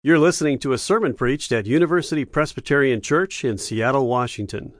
You're 0.00 0.20
listening 0.20 0.60
to 0.60 0.72
a 0.72 0.78
sermon 0.78 1.12
preached 1.12 1.50
at 1.50 1.66
University 1.66 2.24
Presbyterian 2.24 3.00
Church 3.00 3.44
in 3.44 3.58
Seattle, 3.58 4.06
Washington. 4.06 4.72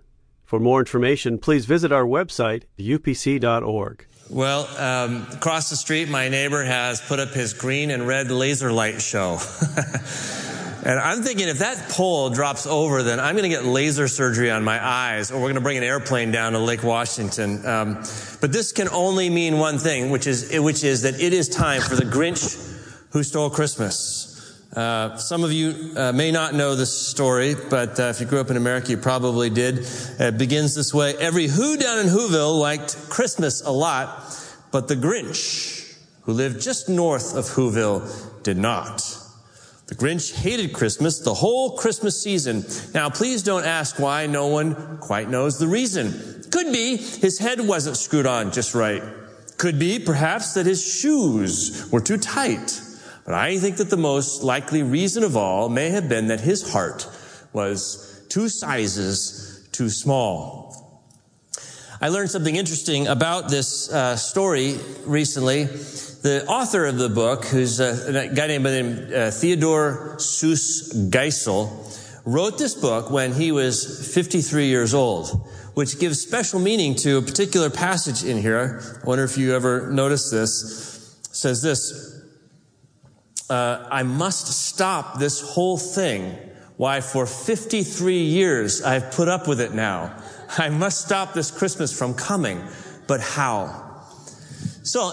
For 0.44 0.60
more 0.60 0.78
information, 0.78 1.38
please 1.38 1.66
visit 1.66 1.90
our 1.90 2.04
website, 2.04 2.66
upc.org. 2.78 4.06
Well, 4.30 4.68
um, 4.78 5.26
across 5.32 5.70
the 5.70 5.76
street, 5.76 6.08
my 6.08 6.28
neighbor 6.28 6.62
has 6.62 7.00
put 7.00 7.18
up 7.18 7.30
his 7.30 7.52
green 7.52 7.90
and 7.90 8.06
red 8.06 8.30
laser 8.30 8.70
light 8.70 9.02
show. 9.02 9.40
and 10.84 11.00
I'm 11.00 11.22
thinking 11.24 11.48
if 11.48 11.58
that 11.58 11.88
pole 11.88 12.30
drops 12.30 12.64
over, 12.68 13.02
then 13.02 13.18
I'm 13.18 13.34
going 13.34 13.50
to 13.50 13.56
get 13.56 13.64
laser 13.64 14.06
surgery 14.06 14.52
on 14.52 14.62
my 14.62 14.78
eyes, 14.80 15.32
or 15.32 15.38
we're 15.38 15.46
going 15.46 15.54
to 15.56 15.60
bring 15.62 15.78
an 15.78 15.82
airplane 15.82 16.30
down 16.30 16.52
to 16.52 16.60
Lake 16.60 16.84
Washington. 16.84 17.66
Um, 17.66 17.94
but 18.40 18.52
this 18.52 18.70
can 18.70 18.88
only 18.90 19.30
mean 19.30 19.58
one 19.58 19.78
thing, 19.78 20.10
which 20.10 20.28
is, 20.28 20.56
which 20.60 20.84
is 20.84 21.02
that 21.02 21.20
it 21.20 21.32
is 21.32 21.48
time 21.48 21.80
for 21.80 21.96
the 21.96 22.04
Grinch 22.04 22.66
who 23.10 23.24
stole 23.24 23.50
Christmas. 23.50 24.27
Uh, 24.74 25.16
some 25.16 25.44
of 25.44 25.52
you 25.52 25.92
uh, 25.96 26.12
may 26.12 26.30
not 26.30 26.54
know 26.54 26.74
this 26.74 26.92
story, 26.92 27.54
but 27.70 27.98
uh, 27.98 28.04
if 28.04 28.20
you 28.20 28.26
grew 28.26 28.40
up 28.40 28.50
in 28.50 28.56
America, 28.56 28.90
you 28.90 28.98
probably 28.98 29.48
did. 29.48 29.86
It 30.18 30.36
begins 30.36 30.74
this 30.74 30.92
way. 30.92 31.14
Every 31.16 31.46
who 31.46 31.76
down 31.78 32.00
in 32.00 32.06
Whoville 32.06 32.60
liked 32.60 33.08
Christmas 33.08 33.62
a 33.62 33.70
lot, 33.70 34.36
but 34.70 34.88
the 34.88 34.94
Grinch, 34.94 35.96
who 36.22 36.32
lived 36.32 36.60
just 36.60 36.88
north 36.88 37.34
of 37.34 37.46
Whoville, 37.46 38.42
did 38.42 38.58
not. 38.58 38.98
The 39.86 39.94
Grinch 39.94 40.34
hated 40.34 40.74
Christmas 40.74 41.20
the 41.20 41.32
whole 41.32 41.78
Christmas 41.78 42.22
season. 42.22 42.62
Now, 42.92 43.08
please 43.08 43.42
don't 43.42 43.64
ask 43.64 43.98
why 43.98 44.26
no 44.26 44.48
one 44.48 44.98
quite 44.98 45.30
knows 45.30 45.58
the 45.58 45.66
reason. 45.66 46.44
Could 46.50 46.72
be 46.74 46.98
his 46.98 47.38
head 47.38 47.58
wasn't 47.60 47.96
screwed 47.96 48.26
on 48.26 48.52
just 48.52 48.74
right. 48.74 49.02
Could 49.56 49.78
be, 49.78 49.98
perhaps, 49.98 50.54
that 50.54 50.66
his 50.66 50.86
shoes 50.86 51.90
were 51.90 52.02
too 52.02 52.18
tight. 52.18 52.82
But 53.28 53.34
I 53.34 53.58
think 53.58 53.76
that 53.76 53.90
the 53.90 53.98
most 53.98 54.42
likely 54.42 54.82
reason 54.82 55.22
of 55.22 55.36
all 55.36 55.68
may 55.68 55.90
have 55.90 56.08
been 56.08 56.28
that 56.28 56.40
his 56.40 56.72
heart 56.72 57.06
was 57.52 58.24
two 58.30 58.48
sizes 58.48 59.68
too 59.70 59.90
small. 59.90 61.04
I 62.00 62.08
learned 62.08 62.30
something 62.30 62.56
interesting 62.56 63.06
about 63.06 63.50
this 63.50 63.92
uh, 63.92 64.16
story 64.16 64.78
recently. 65.04 65.64
The 65.64 66.46
author 66.48 66.86
of 66.86 66.96
the 66.96 67.10
book, 67.10 67.44
who's 67.44 67.80
a, 67.80 68.30
a 68.30 68.34
guy 68.34 68.46
named, 68.46 68.64
named 68.64 69.12
uh, 69.12 69.30
Theodore 69.30 70.14
Seuss 70.16 71.10
Geisel, 71.10 71.68
wrote 72.24 72.56
this 72.56 72.74
book 72.76 73.10
when 73.10 73.34
he 73.34 73.52
was 73.52 74.10
53 74.14 74.68
years 74.68 74.94
old, 74.94 75.46
which 75.74 76.00
gives 76.00 76.18
special 76.18 76.60
meaning 76.60 76.94
to 76.94 77.18
a 77.18 77.22
particular 77.22 77.68
passage 77.68 78.24
in 78.24 78.38
here. 78.38 78.80
I 79.02 79.06
wonder 79.06 79.24
if 79.24 79.36
you 79.36 79.54
ever 79.54 79.90
noticed 79.90 80.30
this. 80.30 81.18
It 81.28 81.36
says 81.36 81.60
this, 81.60 82.17
uh, 83.48 83.86
I 83.90 84.02
must 84.02 84.46
stop 84.46 85.18
this 85.18 85.40
whole 85.40 85.78
thing. 85.78 86.36
Why, 86.76 87.00
for 87.00 87.26
53 87.26 88.22
years 88.22 88.82
I've 88.82 89.10
put 89.10 89.28
up 89.28 89.48
with 89.48 89.60
it 89.60 89.72
now. 89.72 90.14
I 90.56 90.68
must 90.68 91.04
stop 91.04 91.34
this 91.34 91.50
Christmas 91.50 91.96
from 91.96 92.14
coming. 92.14 92.62
But 93.06 93.20
how? 93.20 93.88
So, 94.82 95.10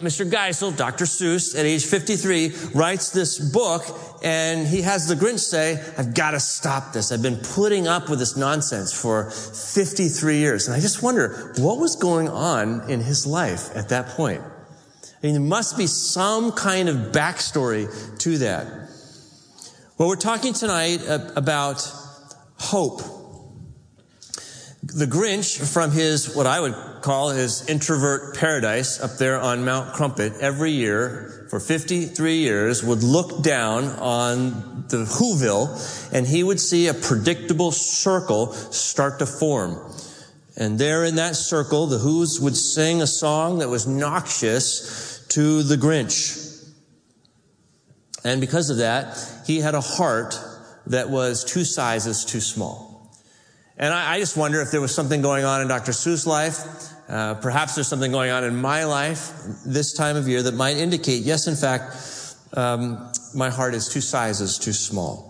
Mr. 0.00 0.28
Geisel, 0.30 0.74
Dr. 0.74 1.04
Seuss, 1.04 1.58
at 1.58 1.66
age 1.66 1.84
53, 1.84 2.52
writes 2.74 3.10
this 3.10 3.38
book, 3.38 3.84
and 4.22 4.66
he 4.66 4.80
has 4.80 5.08
the 5.08 5.14
Grinch 5.14 5.40
say, 5.40 5.82
I've 5.98 6.14
got 6.14 6.30
to 6.30 6.40
stop 6.40 6.94
this. 6.94 7.12
I've 7.12 7.20
been 7.20 7.36
putting 7.36 7.86
up 7.86 8.08
with 8.08 8.18
this 8.18 8.36
nonsense 8.36 8.98
for 8.98 9.30
53 9.30 10.38
years. 10.38 10.68
And 10.68 10.76
I 10.76 10.80
just 10.80 11.02
wonder, 11.02 11.52
what 11.58 11.78
was 11.78 11.96
going 11.96 12.28
on 12.28 12.88
in 12.88 13.00
his 13.00 13.26
life 13.26 13.74
at 13.76 13.90
that 13.90 14.08
point? 14.08 14.42
I 15.22 15.26
mean, 15.26 15.34
there 15.34 15.42
must 15.42 15.76
be 15.76 15.86
some 15.86 16.52
kind 16.52 16.88
of 16.88 17.12
backstory 17.12 18.18
to 18.20 18.38
that. 18.38 18.66
Well, 19.98 20.08
we're 20.08 20.16
talking 20.16 20.54
tonight 20.54 21.02
about 21.36 21.86
hope. 22.56 23.02
The 24.82 25.04
Grinch, 25.04 25.60
from 25.74 25.90
his, 25.90 26.34
what 26.34 26.46
I 26.46 26.58
would 26.58 26.74
call 27.02 27.28
his 27.28 27.68
introvert 27.68 28.38
paradise 28.38 28.98
up 28.98 29.18
there 29.18 29.38
on 29.38 29.62
Mount 29.62 29.94
Crumpit 29.94 30.38
every 30.40 30.70
year 30.70 31.46
for 31.50 31.60
53 31.60 32.38
years 32.38 32.82
would 32.82 33.02
look 33.02 33.42
down 33.42 33.84
on 33.84 34.86
the 34.88 35.04
Whoville 35.04 36.14
and 36.14 36.26
he 36.26 36.42
would 36.42 36.60
see 36.60 36.86
a 36.86 36.94
predictable 36.94 37.72
circle 37.72 38.52
start 38.54 39.18
to 39.18 39.26
form. 39.26 39.76
And 40.56 40.78
there 40.78 41.04
in 41.04 41.16
that 41.16 41.36
circle, 41.36 41.86
the 41.86 41.98
Who's 41.98 42.40
would 42.40 42.56
sing 42.56 43.02
a 43.02 43.06
song 43.06 43.58
that 43.58 43.68
was 43.68 43.86
noxious 43.86 45.09
to 45.30 45.62
the 45.62 45.76
Grinch. 45.76 46.46
And 48.24 48.40
because 48.40 48.70
of 48.70 48.78
that, 48.78 49.18
he 49.46 49.60
had 49.60 49.74
a 49.74 49.80
heart 49.80 50.38
that 50.86 51.08
was 51.08 51.44
two 51.44 51.64
sizes 51.64 52.24
too 52.24 52.40
small. 52.40 53.10
And 53.76 53.94
I, 53.94 54.14
I 54.14 54.18
just 54.20 54.36
wonder 54.36 54.60
if 54.60 54.70
there 54.70 54.80
was 54.80 54.94
something 54.94 55.22
going 55.22 55.44
on 55.44 55.62
in 55.62 55.68
Dr. 55.68 55.92
Seuss' 55.92 56.26
life. 56.26 56.60
Uh, 57.08 57.34
perhaps 57.34 57.74
there's 57.74 57.88
something 57.88 58.12
going 58.12 58.30
on 58.30 58.44
in 58.44 58.56
my 58.56 58.84
life 58.84 59.32
this 59.64 59.94
time 59.94 60.16
of 60.16 60.28
year 60.28 60.42
that 60.42 60.54
might 60.54 60.76
indicate, 60.76 61.22
yes, 61.22 61.46
in 61.46 61.56
fact, 61.56 61.96
um, 62.54 63.10
my 63.34 63.48
heart 63.48 63.74
is 63.74 63.88
two 63.88 64.00
sizes 64.00 64.58
too 64.58 64.72
small. 64.72 65.29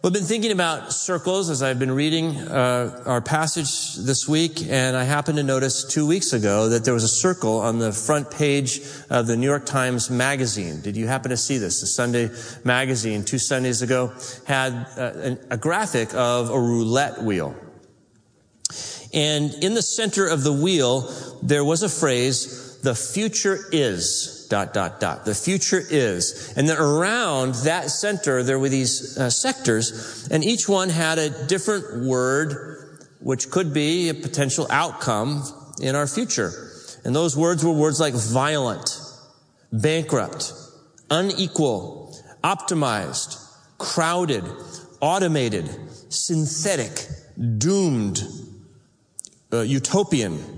Well, 0.00 0.10
I've 0.10 0.14
been 0.14 0.22
thinking 0.22 0.52
about 0.52 0.92
circles 0.92 1.50
as 1.50 1.60
I've 1.60 1.80
been 1.80 1.90
reading 1.90 2.36
uh, 2.36 3.02
our 3.04 3.20
passage 3.20 3.96
this 3.96 4.28
week, 4.28 4.62
and 4.68 4.96
I 4.96 5.02
happened 5.02 5.38
to 5.38 5.42
notice 5.42 5.82
two 5.82 6.06
weeks 6.06 6.32
ago 6.32 6.68
that 6.68 6.84
there 6.84 6.94
was 6.94 7.02
a 7.02 7.08
circle 7.08 7.58
on 7.58 7.80
the 7.80 7.90
front 7.90 8.30
page 8.30 8.80
of 9.10 9.26
the 9.26 9.36
New 9.36 9.48
York 9.48 9.66
Times 9.66 10.08
Magazine. 10.08 10.80
Did 10.82 10.96
you 10.96 11.08
happen 11.08 11.30
to 11.30 11.36
see 11.36 11.58
this? 11.58 11.80
The 11.80 11.88
Sunday 11.88 12.30
magazine 12.62 13.24
two 13.24 13.40
Sundays 13.40 13.82
ago 13.82 14.12
had 14.46 14.72
uh, 14.96 15.10
a, 15.16 15.38
a 15.54 15.56
graphic 15.56 16.14
of 16.14 16.48
a 16.50 16.60
roulette 16.60 17.20
wheel. 17.20 17.56
And 19.12 19.52
in 19.64 19.74
the 19.74 19.82
center 19.82 20.28
of 20.28 20.44
the 20.44 20.52
wheel, 20.52 21.12
there 21.42 21.64
was 21.64 21.82
a 21.82 21.88
phrase, 21.88 22.67
the 22.82 22.94
future 22.94 23.58
is 23.72 24.46
dot, 24.48 24.72
dot, 24.72 25.00
dot. 25.00 25.24
The 25.24 25.34
future 25.34 25.82
is. 25.90 26.52
And 26.56 26.68
then 26.68 26.78
around 26.78 27.54
that 27.64 27.90
center, 27.90 28.42
there 28.42 28.58
were 28.58 28.68
these 28.68 29.18
uh, 29.18 29.30
sectors, 29.30 30.28
and 30.30 30.44
each 30.44 30.68
one 30.68 30.88
had 30.88 31.18
a 31.18 31.46
different 31.46 32.04
word, 32.04 33.06
which 33.20 33.50
could 33.50 33.74
be 33.74 34.08
a 34.08 34.14
potential 34.14 34.66
outcome 34.70 35.44
in 35.80 35.94
our 35.94 36.06
future. 36.06 36.50
And 37.04 37.14
those 37.14 37.36
words 37.36 37.64
were 37.64 37.72
words 37.72 38.00
like 38.00 38.14
violent, 38.14 39.00
bankrupt, 39.72 40.52
unequal, 41.10 42.16
optimized, 42.42 43.44
crowded, 43.78 44.44
automated, 45.00 45.68
synthetic, 46.08 47.06
doomed, 47.58 48.22
uh, 49.52 49.60
utopian, 49.60 50.57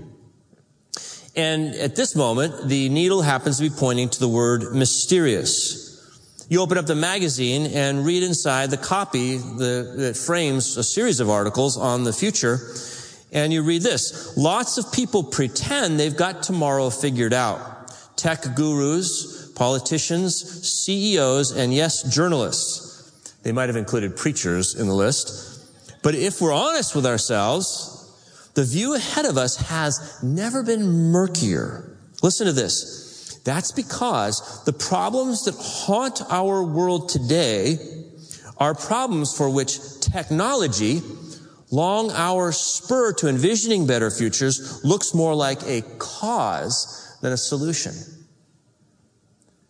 and 1.35 1.73
at 1.75 1.95
this 1.95 2.15
moment, 2.15 2.67
the 2.67 2.89
needle 2.89 3.21
happens 3.21 3.57
to 3.57 3.63
be 3.63 3.69
pointing 3.69 4.09
to 4.09 4.19
the 4.19 4.27
word 4.27 4.73
mysterious. 4.75 5.89
You 6.49 6.61
open 6.61 6.77
up 6.77 6.85
the 6.85 6.95
magazine 6.95 7.67
and 7.67 8.05
read 8.05 8.23
inside 8.23 8.71
the 8.71 8.77
copy 8.77 9.37
that 9.37 10.21
frames 10.25 10.75
a 10.75 10.83
series 10.83 11.21
of 11.21 11.29
articles 11.29 11.77
on 11.77 12.03
the 12.03 12.11
future. 12.11 12.59
And 13.31 13.53
you 13.53 13.63
read 13.63 13.81
this. 13.81 14.35
Lots 14.35 14.77
of 14.77 14.91
people 14.91 15.23
pretend 15.23 15.97
they've 15.97 16.15
got 16.15 16.43
tomorrow 16.43 16.89
figured 16.89 17.31
out. 17.31 18.17
Tech 18.17 18.43
gurus, 18.55 19.49
politicians, 19.53 20.67
CEOs, 20.67 21.51
and 21.51 21.73
yes, 21.73 22.03
journalists. 22.13 22.89
They 23.43 23.53
might 23.53 23.69
have 23.69 23.77
included 23.77 24.17
preachers 24.17 24.75
in 24.75 24.87
the 24.87 24.93
list. 24.93 25.47
But 26.03 26.15
if 26.15 26.41
we're 26.41 26.53
honest 26.53 26.93
with 26.93 27.05
ourselves, 27.05 28.00
the 28.53 28.63
view 28.63 28.95
ahead 28.95 29.25
of 29.25 29.37
us 29.37 29.55
has 29.69 30.21
never 30.23 30.63
been 30.63 31.11
murkier. 31.11 31.97
Listen 32.21 32.47
to 32.47 32.53
this. 32.53 33.39
That's 33.43 33.71
because 33.71 34.63
the 34.65 34.73
problems 34.73 35.45
that 35.45 35.55
haunt 35.55 36.21
our 36.29 36.63
world 36.63 37.09
today 37.09 37.77
are 38.57 38.75
problems 38.75 39.35
for 39.35 39.49
which 39.49 39.79
technology, 40.01 41.01
long 41.71 42.11
our 42.11 42.51
spur 42.51 43.13
to 43.13 43.27
envisioning 43.27 43.87
better 43.87 44.11
futures, 44.11 44.83
looks 44.83 45.13
more 45.15 45.33
like 45.33 45.63
a 45.63 45.81
cause 45.97 47.17
than 47.21 47.33
a 47.33 47.37
solution. 47.37 47.93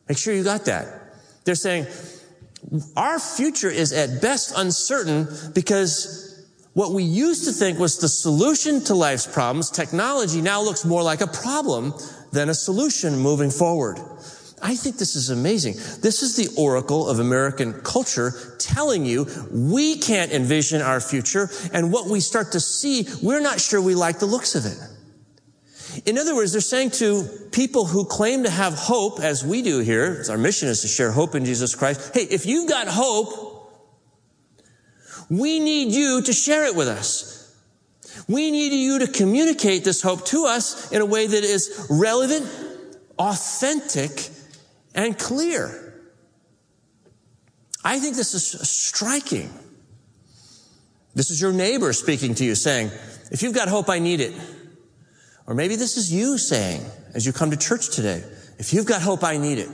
Make 0.09 0.17
sure 0.17 0.33
you 0.33 0.43
got 0.43 0.65
that. 0.65 0.87
They're 1.45 1.55
saying, 1.55 1.87
our 2.97 3.19
future 3.19 3.69
is 3.69 3.93
at 3.93 4.21
best 4.21 4.53
uncertain 4.57 5.27
because 5.53 6.30
what 6.73 6.93
we 6.93 7.03
used 7.03 7.45
to 7.45 7.51
think 7.51 7.79
was 7.79 7.97
the 7.97 8.07
solution 8.07 8.81
to 8.85 8.95
life's 8.95 9.27
problems, 9.27 9.69
technology 9.69 10.41
now 10.41 10.61
looks 10.61 10.85
more 10.85 11.03
like 11.03 11.21
a 11.21 11.27
problem 11.27 11.93
than 12.31 12.49
a 12.49 12.53
solution 12.53 13.17
moving 13.17 13.51
forward. 13.51 13.99
I 14.61 14.75
think 14.75 14.97
this 14.97 15.15
is 15.15 15.31
amazing. 15.31 15.73
This 16.01 16.21
is 16.21 16.35
the 16.35 16.53
oracle 16.57 17.09
of 17.09 17.19
American 17.19 17.73
culture 17.81 18.55
telling 18.59 19.05
you 19.05 19.25
we 19.51 19.97
can't 19.97 20.31
envision 20.31 20.81
our 20.81 21.01
future 21.01 21.49
and 21.73 21.91
what 21.91 22.07
we 22.07 22.19
start 22.19 22.51
to 22.51 22.59
see, 22.59 23.07
we're 23.21 23.41
not 23.41 23.59
sure 23.59 23.81
we 23.81 23.95
like 23.95 24.19
the 24.19 24.27
looks 24.27 24.55
of 24.55 24.65
it. 24.65 24.77
In 26.05 26.17
other 26.17 26.35
words, 26.35 26.53
they're 26.53 26.61
saying 26.61 26.91
to 26.91 27.27
people 27.51 27.85
who 27.85 28.05
claim 28.05 28.43
to 28.43 28.49
have 28.49 28.75
hope, 28.75 29.19
as 29.19 29.43
we 29.43 29.61
do 29.61 29.79
here, 29.79 30.23
our 30.29 30.37
mission 30.37 30.69
is 30.69 30.81
to 30.81 30.87
share 30.87 31.11
hope 31.11 31.35
in 31.35 31.43
Jesus 31.43 31.75
Christ. 31.75 32.11
Hey, 32.13 32.23
if 32.23 32.45
you've 32.45 32.69
got 32.69 32.87
hope, 32.87 33.50
we 35.31 35.61
need 35.61 35.93
you 35.93 36.21
to 36.23 36.33
share 36.33 36.65
it 36.65 36.75
with 36.75 36.89
us. 36.89 37.55
We 38.27 38.51
need 38.51 38.73
you 38.73 38.99
to 38.99 39.07
communicate 39.07 39.85
this 39.85 40.01
hope 40.01 40.25
to 40.25 40.45
us 40.45 40.91
in 40.91 41.01
a 41.01 41.05
way 41.05 41.25
that 41.25 41.43
is 41.45 41.87
relevant, 41.89 42.45
authentic, 43.17 44.27
and 44.93 45.17
clear. 45.17 46.03
I 47.81 47.99
think 47.99 48.17
this 48.17 48.33
is 48.33 48.69
striking. 48.69 49.49
This 51.15 51.31
is 51.31 51.41
your 51.41 51.53
neighbor 51.53 51.93
speaking 51.93 52.35
to 52.35 52.43
you 52.43 52.53
saying, 52.53 52.91
if 53.31 53.41
you've 53.41 53.55
got 53.55 53.69
hope, 53.69 53.89
I 53.89 53.99
need 53.99 54.19
it. 54.19 54.33
Or 55.47 55.55
maybe 55.55 55.77
this 55.77 55.95
is 55.95 56.11
you 56.11 56.37
saying, 56.37 56.85
as 57.13 57.25
you 57.25 57.31
come 57.31 57.51
to 57.51 57.57
church 57.57 57.95
today, 57.95 58.21
if 58.59 58.73
you've 58.73 58.85
got 58.85 59.01
hope, 59.01 59.23
I 59.23 59.37
need 59.37 59.59
it. 59.59 59.69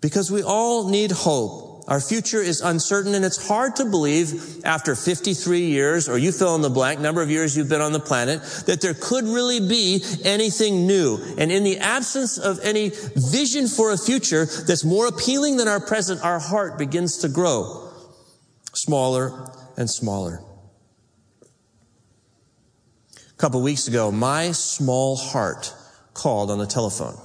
Because 0.00 0.30
we 0.30 0.44
all 0.44 0.88
need 0.88 1.10
hope. 1.10 1.65
Our 1.88 2.00
future 2.00 2.42
is 2.42 2.60
uncertain 2.62 3.14
and 3.14 3.24
it's 3.24 3.46
hard 3.46 3.76
to 3.76 3.84
believe 3.84 4.64
after 4.64 4.96
53 4.96 5.66
years, 5.66 6.08
or 6.08 6.18
you 6.18 6.32
fill 6.32 6.56
in 6.56 6.62
the 6.62 6.70
blank, 6.70 6.98
number 6.98 7.22
of 7.22 7.30
years 7.30 7.56
you've 7.56 7.68
been 7.68 7.80
on 7.80 7.92
the 7.92 8.00
planet, 8.00 8.42
that 8.66 8.80
there 8.80 8.94
could 8.94 9.24
really 9.24 9.60
be 9.60 10.02
anything 10.24 10.86
new. 10.88 11.18
And 11.38 11.52
in 11.52 11.62
the 11.62 11.78
absence 11.78 12.38
of 12.38 12.58
any 12.64 12.90
vision 13.14 13.68
for 13.68 13.92
a 13.92 13.96
future 13.96 14.46
that's 14.46 14.84
more 14.84 15.06
appealing 15.06 15.58
than 15.58 15.68
our 15.68 15.80
present, 15.80 16.24
our 16.24 16.40
heart 16.40 16.76
begins 16.76 17.18
to 17.18 17.28
grow 17.28 17.88
smaller 18.72 19.48
and 19.76 19.88
smaller. 19.88 20.40
A 23.14 23.38
couple 23.38 23.62
weeks 23.62 23.86
ago, 23.86 24.10
my 24.10 24.50
small 24.50 25.14
heart 25.14 25.72
called 26.14 26.50
on 26.50 26.58
the 26.58 26.66
telephone. 26.66 27.16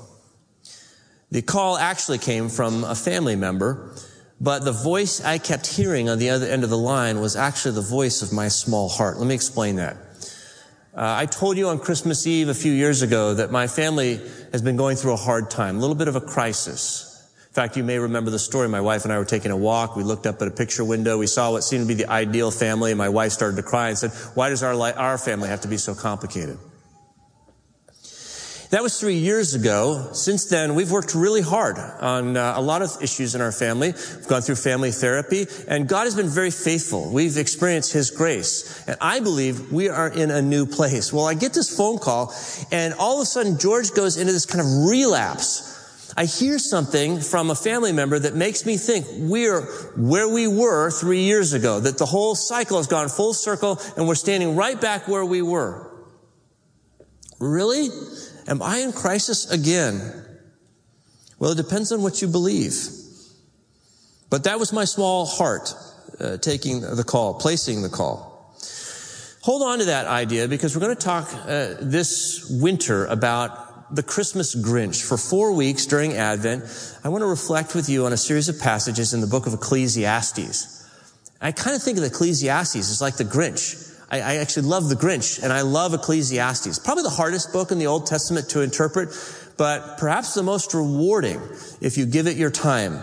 The 1.32 1.42
call 1.42 1.78
actually 1.78 2.18
came 2.20 2.50
from 2.50 2.84
a 2.84 2.94
family 2.94 3.36
member 3.36 3.96
but 4.42 4.66
the 4.66 4.72
voice 4.72 5.24
I 5.24 5.38
kept 5.38 5.68
hearing 5.68 6.10
on 6.10 6.18
the 6.18 6.32
other 6.32 6.48
end 6.48 6.64
of 6.64 6.72
the 6.72 6.78
line 6.78 7.22
was 7.22 7.36
actually 7.36 7.76
the 7.76 7.82
voice 7.82 8.24
of 8.24 8.34
my 8.34 8.48
small 8.48 8.90
heart. 8.90 9.20
Let 9.20 9.28
me 9.28 9.36
explain 9.36 9.76
that. 9.76 9.98
Uh, 10.96 11.16
I 11.16 11.28
told 11.28 11.58
you 11.58 11.70
on 11.70 11.78
Christmas 11.78 12.26
Eve 12.26 12.50
a 12.50 12.56
few 12.56 12.72
years 12.72 13.04
ago 13.04 13.36
that 13.36 13.52
my 13.52 13.68
family 13.68 14.20
has 14.52 14.64
been 14.64 14.78
going 14.78 14.98
through 14.98 15.14
a 15.14 15.18
hard 15.18 15.52
time, 15.52 15.78
a 15.78 15.80
little 15.80 15.96
bit 15.96 16.08
of 16.08 16.16
a 16.16 16.22
crisis. 16.22 17.08
In 17.50 17.54
fact, 17.54 17.78
you 17.78 17.84
may 17.84 18.00
remember 18.00 18.32
the 18.32 18.40
story. 18.40 18.68
My 18.68 18.82
wife 18.82 19.04
and 19.04 19.14
I 19.14 19.20
were 19.20 19.26
taking 19.26 19.52
a 19.52 19.58
walk. 19.58 19.96
We 19.96 20.04
looked 20.04 20.26
up 20.26 20.42
at 20.42 20.48
a 20.48 20.52
picture 20.52 20.84
window. 20.84 21.20
We 21.20 21.28
saw 21.28 21.52
what 21.52 21.64
seemed 21.64 21.84
to 21.84 21.88
be 21.88 21.94
the 21.94 22.10
ideal 22.10 22.50
family, 22.50 22.92
and 22.92 22.98
my 22.98 23.10
wife 23.10 23.34
started 23.34 23.58
to 23.58 23.64
cry 23.64 23.90
and 23.90 23.98
said, 23.98 24.12
"Why 24.34 24.50
does 24.50 24.64
our 24.64 24.76
li- 24.76 24.94
our 24.98 25.18
family 25.18 25.50
have 25.50 25.62
to 25.62 25.68
be 25.68 25.78
so 25.78 25.94
complicated?" 25.94 26.58
That 28.72 28.84
was 28.84 28.98
three 28.98 29.18
years 29.18 29.54
ago. 29.54 30.12
Since 30.14 30.46
then, 30.46 30.76
we've 30.76 30.92
worked 30.92 31.14
really 31.14 31.42
hard 31.42 31.78
on 31.78 32.38
uh, 32.38 32.54
a 32.56 32.62
lot 32.62 32.82
of 32.82 32.98
issues 33.02 33.36
in 33.36 33.42
our 33.42 33.52
family. 33.52 33.92
We've 33.92 34.28
gone 34.30 34.42
through 34.42 34.56
family 34.56 34.92
therapy, 34.92 35.46
and 35.68 35.90
God 35.90 36.06
has 36.06 36.16
been 36.16 36.30
very 36.30 36.52
faithful. 36.52 37.12
We've 37.12 37.36
experienced 37.36 37.92
His 37.92 38.12
grace, 38.12 38.82
and 38.88 38.96
I 39.02 39.20
believe 39.20 39.74
we 39.74 39.90
are 39.90 40.08
in 40.08 40.32
a 40.32 40.42
new 40.42 40.66
place. 40.66 41.12
Well, 41.12 41.26
I 41.26 41.34
get 41.34 41.54
this 41.54 41.76
phone 41.76 42.00
call, 42.00 42.34
and 42.72 42.94
all 42.94 43.18
of 43.18 43.24
a 43.24 43.26
sudden, 43.26 43.60
George 43.60 43.92
goes 43.92 44.16
into 44.16 44.32
this 44.32 44.46
kind 44.46 44.62
of 44.62 44.90
relapse. 44.90 45.68
I 46.16 46.24
hear 46.24 46.58
something 46.58 47.20
from 47.20 47.52
a 47.52 47.56
family 47.56 47.92
member 47.92 48.20
that 48.20 48.36
makes 48.36 48.66
me 48.66 48.78
think 48.78 49.06
we're 49.18 49.64
where 49.98 50.30
we 50.30 50.48
were 50.48 50.92
three 50.92 51.24
years 51.24 51.52
ago, 51.52 51.82
that 51.82 51.98
the 51.98 52.06
whole 52.06 52.36
cycle 52.36 52.78
has 52.78 52.88
gone 52.88 53.10
full 53.10 53.34
circle 53.34 53.82
and 53.98 54.08
we're 54.08 54.16
standing 54.16 54.56
right 54.56 54.80
back 54.80 55.10
where 55.10 55.26
we 55.26 55.42
were. 55.42 55.92
Really? 57.40 57.90
Am 58.52 58.62
I 58.62 58.80
in 58.80 58.92
crisis 58.92 59.50
again? 59.50 60.14
Well, 61.40 61.52
it 61.52 61.56
depends 61.56 61.94
on 61.94 62.02
what 62.02 62.22
you 62.22 62.28
believe. 62.28 62.76
But 64.30 64.44
that 64.44 64.60
was 64.60 64.74
my 64.74 64.84
small 64.84 65.26
heart 65.26 65.74
uh, 66.20 66.36
taking 66.36 66.82
the 66.82 67.06
call, 67.06 67.36
placing 67.36 67.82
the 67.82 67.88
call. 67.88 68.54
Hold 69.44 69.64
on 69.64 69.80
to 69.80 69.86
that 69.86 70.08
idea 70.08 70.50
because 70.50 70.76
we're 70.76 70.82
going 70.82 70.98
to 70.98 71.02
talk 71.02 71.34
uh, 71.34 71.76
this 71.80 72.50
winter 72.62 73.06
about 73.06 73.96
the 73.96 74.04
Christmas 74.04 74.54
Grinch. 74.54 75.02
For 75.02 75.16
four 75.18 75.54
weeks 75.54 75.86
during 75.86 76.14
Advent, 76.14 76.66
I 77.06 77.10
want 77.10 77.22
to 77.22 77.28
reflect 77.28 77.74
with 77.74 77.88
you 77.88 78.06
on 78.06 78.12
a 78.12 78.18
series 78.18 78.50
of 78.50 78.60
passages 78.60 79.14
in 79.14 79.22
the 79.22 79.28
book 79.28 79.48
of 79.48 79.54
Ecclesiastes. 79.54 80.90
I 81.40 81.54
kind 81.54 81.74
of 81.74 81.82
think 81.82 81.98
of 81.98 82.04
Ecclesiastes 82.04 82.76
as 82.76 83.02
like 83.02 83.16
the 83.16 83.24
Grinch. 83.24 83.91
I, 84.12 84.20
I 84.20 84.36
actually 84.36 84.68
love 84.68 84.90
the 84.90 84.96
Grinch 84.96 85.42
and 85.42 85.52
I 85.52 85.62
love 85.62 85.94
Ecclesiastes. 85.94 86.78
Probably 86.80 87.04
the 87.04 87.10
hardest 87.10 87.54
book 87.54 87.72
in 87.72 87.80
the 87.80 87.88
Old 87.88 88.06
Testament 88.06 88.50
to 88.50 88.62
interpret, 88.62 89.10
but 89.58 89.98
perhaps 89.98 90.34
the 90.34 90.44
most 90.44 90.74
rewarding 90.74 91.42
if 91.80 91.98
you 91.98 92.06
give 92.06 92.28
it 92.28 92.36
your 92.36 92.52
time. 92.52 93.00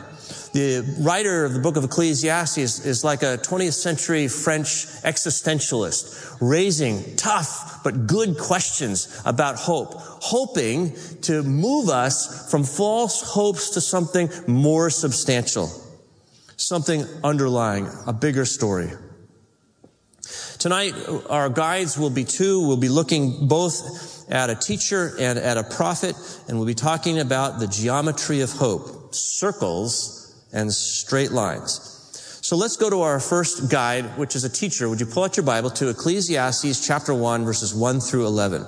The 0.53 0.97
writer 1.01 1.45
of 1.45 1.53
the 1.53 1.61
book 1.61 1.77
of 1.77 1.85
Ecclesiastes 1.85 2.85
is, 2.85 3.05
like 3.05 3.23
a 3.23 3.39
20th 3.39 3.75
century 3.75 4.29
French 4.29 4.87
existentialist, 5.03 6.39
raising 6.41 7.17
tough 7.17 7.81
but 7.85 8.07
good 8.07 8.39
questions 8.39 9.21
about 9.25 9.57
hope, 9.57 9.95
hoping 9.95 10.95
to 11.23 11.43
move 11.43 11.91
us 11.91 12.51
from 12.51 12.65
false 12.65 13.23
hopes 13.23 13.71
to 13.71 13.81
something 13.81 14.31
more 14.47 14.91
substantial, 14.91 15.71
something 16.57 17.05
underlying, 17.23 17.89
a 18.07 18.13
bigger 18.13 18.45
story. 18.45 18.91
Tonight, 20.59 20.95
our 21.31 21.49
guides 21.49 21.97
will 21.97 22.11
be 22.11 22.25
two. 22.25 22.67
We'll 22.67 22.77
be 22.77 22.89
looking 22.89 23.47
both 23.47 24.29
at 24.29 24.51
a 24.51 24.57
teacher 24.57 25.15
and 25.17 25.39
at 25.39 25.57
a 25.57 25.63
prophet, 25.63 26.17
and 26.49 26.59
we'll 26.59 26.67
be 26.67 26.75
talking 26.75 27.21
about 27.21 27.61
the 27.61 27.69
geometry 27.69 28.41
of 28.41 28.51
hope, 28.51 29.15
circles 29.15 30.35
and 30.53 30.73
straight 30.73 31.31
lines. 31.31 31.95
So 32.43 32.57
let's 32.57 32.77
go 32.77 32.91
to 32.91 33.03
our 33.03 33.21
first 33.21 33.71
guide, 33.71 34.19
which 34.19 34.35
is 34.35 34.43
a 34.43 34.49
teacher. 34.49 34.89
Would 34.89 34.99
you 34.99 35.07
pull 35.07 35.23
out 35.23 35.37
your 35.37 35.47
Bible 35.47 35.71
to 35.71 35.91
Ecclesiastes 35.91 36.85
chapter 36.85 37.15
1, 37.15 37.45
verses 37.45 37.73
1 37.73 38.01
through 38.01 38.27
11? 38.27 38.63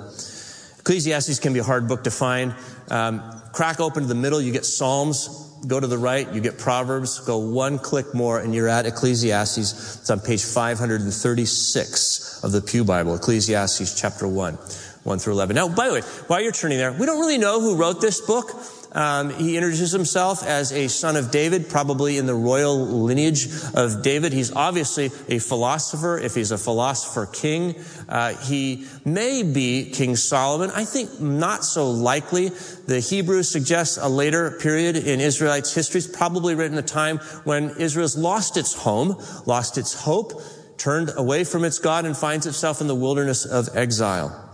Ecclesiastes 0.79 1.41
can 1.41 1.53
be 1.53 1.59
a 1.59 1.65
hard 1.65 1.89
book 1.89 2.05
to 2.05 2.13
find. 2.13 2.55
Um, 2.89 3.21
crack 3.53 3.81
open 3.81 4.05
to 4.05 4.09
the 4.09 4.15
middle, 4.15 4.41
you 4.41 4.53
get 4.53 4.65
Psalms 4.65 5.50
go 5.67 5.79
to 5.79 5.87
the 5.87 5.99
right, 5.99 6.33
you 6.33 6.41
get 6.41 6.59
Proverbs, 6.59 7.21
go 7.21 7.39
one 7.39 7.79
click 7.79 8.15
more, 8.15 8.41
and 8.41 8.55
you're 8.55 8.69
at 8.69 8.87
Ecclesiastes. 8.87 10.01
It's 10.01 10.11
on 10.11 10.21
page 10.21 10.45
536 10.45 12.45
of 12.45 12.53
the 12.53 12.61
Pew 12.61 12.85
Bible, 12.85 13.15
Ecclesiastes 13.15 14.01
chapter 14.01 14.27
1, 14.27 14.55
1 14.55 15.19
through 15.19 15.33
11. 15.35 15.57
Now, 15.57 15.69
by 15.69 15.89
the 15.89 15.95
way, 15.95 16.01
while 16.27 16.41
you're 16.41 16.53
turning 16.53 16.79
there, 16.79 16.93
we 16.93 17.07
don't 17.07 17.21
really 17.21 17.39
know 17.39 17.61
who 17.61 17.77
wrote 17.77 18.01
this 18.01 18.21
book. 18.21 18.51
Um, 18.93 19.31
he 19.31 19.57
introduces 19.57 19.93
himself 19.93 20.43
as 20.45 20.73
a 20.73 20.89
son 20.89 21.17
of 21.17 21.31
David, 21.31 21.69
probably 21.69 22.19
in 22.19 22.27
the 22.27 22.35
royal 22.35 22.77
lineage 22.77 23.49
of 23.75 24.03
David. 24.03 24.33
He's 24.33 24.53
obviously 24.53 25.11
a 25.29 25.39
philosopher. 25.39 26.19
If 26.19 26.35
he's 26.35 26.51
a 26.51 26.59
philosopher 26.59 27.27
king, 27.27 27.77
uh, 28.09 28.35
he 28.35 28.87
may 29.05 29.43
be 29.45 29.91
King 29.91 30.17
Solomon. 30.17 30.71
I 30.75 30.85
think 30.85 31.21
not 31.21 31.65
so 31.65 31.91
likely. 31.91 32.49
The 32.49 33.01
Hebrew 33.01 33.43
suggests 33.45 33.97
a 33.97 34.09
later 34.09 34.59
period 34.59 34.97
in 34.97 35.21
Israelites' 35.21 35.73
history. 35.73 35.99
It's 35.99 36.09
probably 36.09 36.57
written 36.57 36.77
a 36.77 36.83
time 36.83 37.19
when 37.45 37.71
Israel's 37.79 38.17
lost 38.17 38.57
its 38.57 38.75
home, 38.75 39.23
lost 39.47 39.79
its 39.79 39.95
hope, 39.95 40.43
turned 40.79 41.13
away 41.17 41.45
from 41.45 41.65
its 41.65 41.79
God, 41.79 42.07
and 42.07 42.17
finds 42.17 42.47
itself 42.47 42.81
in 42.81 42.89
the 42.89 42.95
wilderness 42.95 43.45
of 43.45 43.69
exile. 43.77 44.50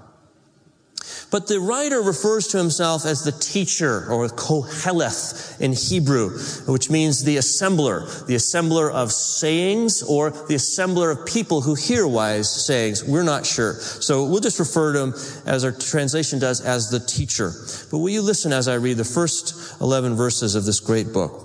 But 1.30 1.48
the 1.48 1.58
writer 1.58 2.00
refers 2.00 2.46
to 2.48 2.58
himself 2.58 3.04
as 3.04 3.24
the 3.24 3.32
teacher 3.32 4.06
or 4.10 4.28
koheleth 4.28 5.60
in 5.60 5.72
Hebrew, 5.72 6.38
which 6.66 6.88
means 6.88 7.24
the 7.24 7.36
assembler, 7.36 8.26
the 8.26 8.36
assembler 8.36 8.92
of 8.92 9.10
sayings 9.12 10.02
or 10.02 10.30
the 10.30 10.54
assembler 10.54 11.10
of 11.10 11.26
people 11.26 11.62
who 11.62 11.74
hear 11.74 12.06
wise 12.06 12.64
sayings. 12.64 13.02
We're 13.02 13.24
not 13.24 13.44
sure. 13.44 13.74
So 13.74 14.24
we'll 14.24 14.40
just 14.40 14.60
refer 14.60 14.92
to 14.92 14.98
him 15.00 15.14
as 15.46 15.64
our 15.64 15.72
translation 15.72 16.38
does 16.38 16.60
as 16.60 16.90
the 16.90 17.00
teacher. 17.00 17.52
But 17.90 17.98
will 17.98 18.10
you 18.10 18.22
listen 18.22 18.52
as 18.52 18.68
I 18.68 18.74
read 18.74 18.96
the 18.96 19.04
first 19.04 19.80
11 19.80 20.14
verses 20.14 20.54
of 20.54 20.64
this 20.64 20.78
great 20.78 21.12
book? 21.12 21.42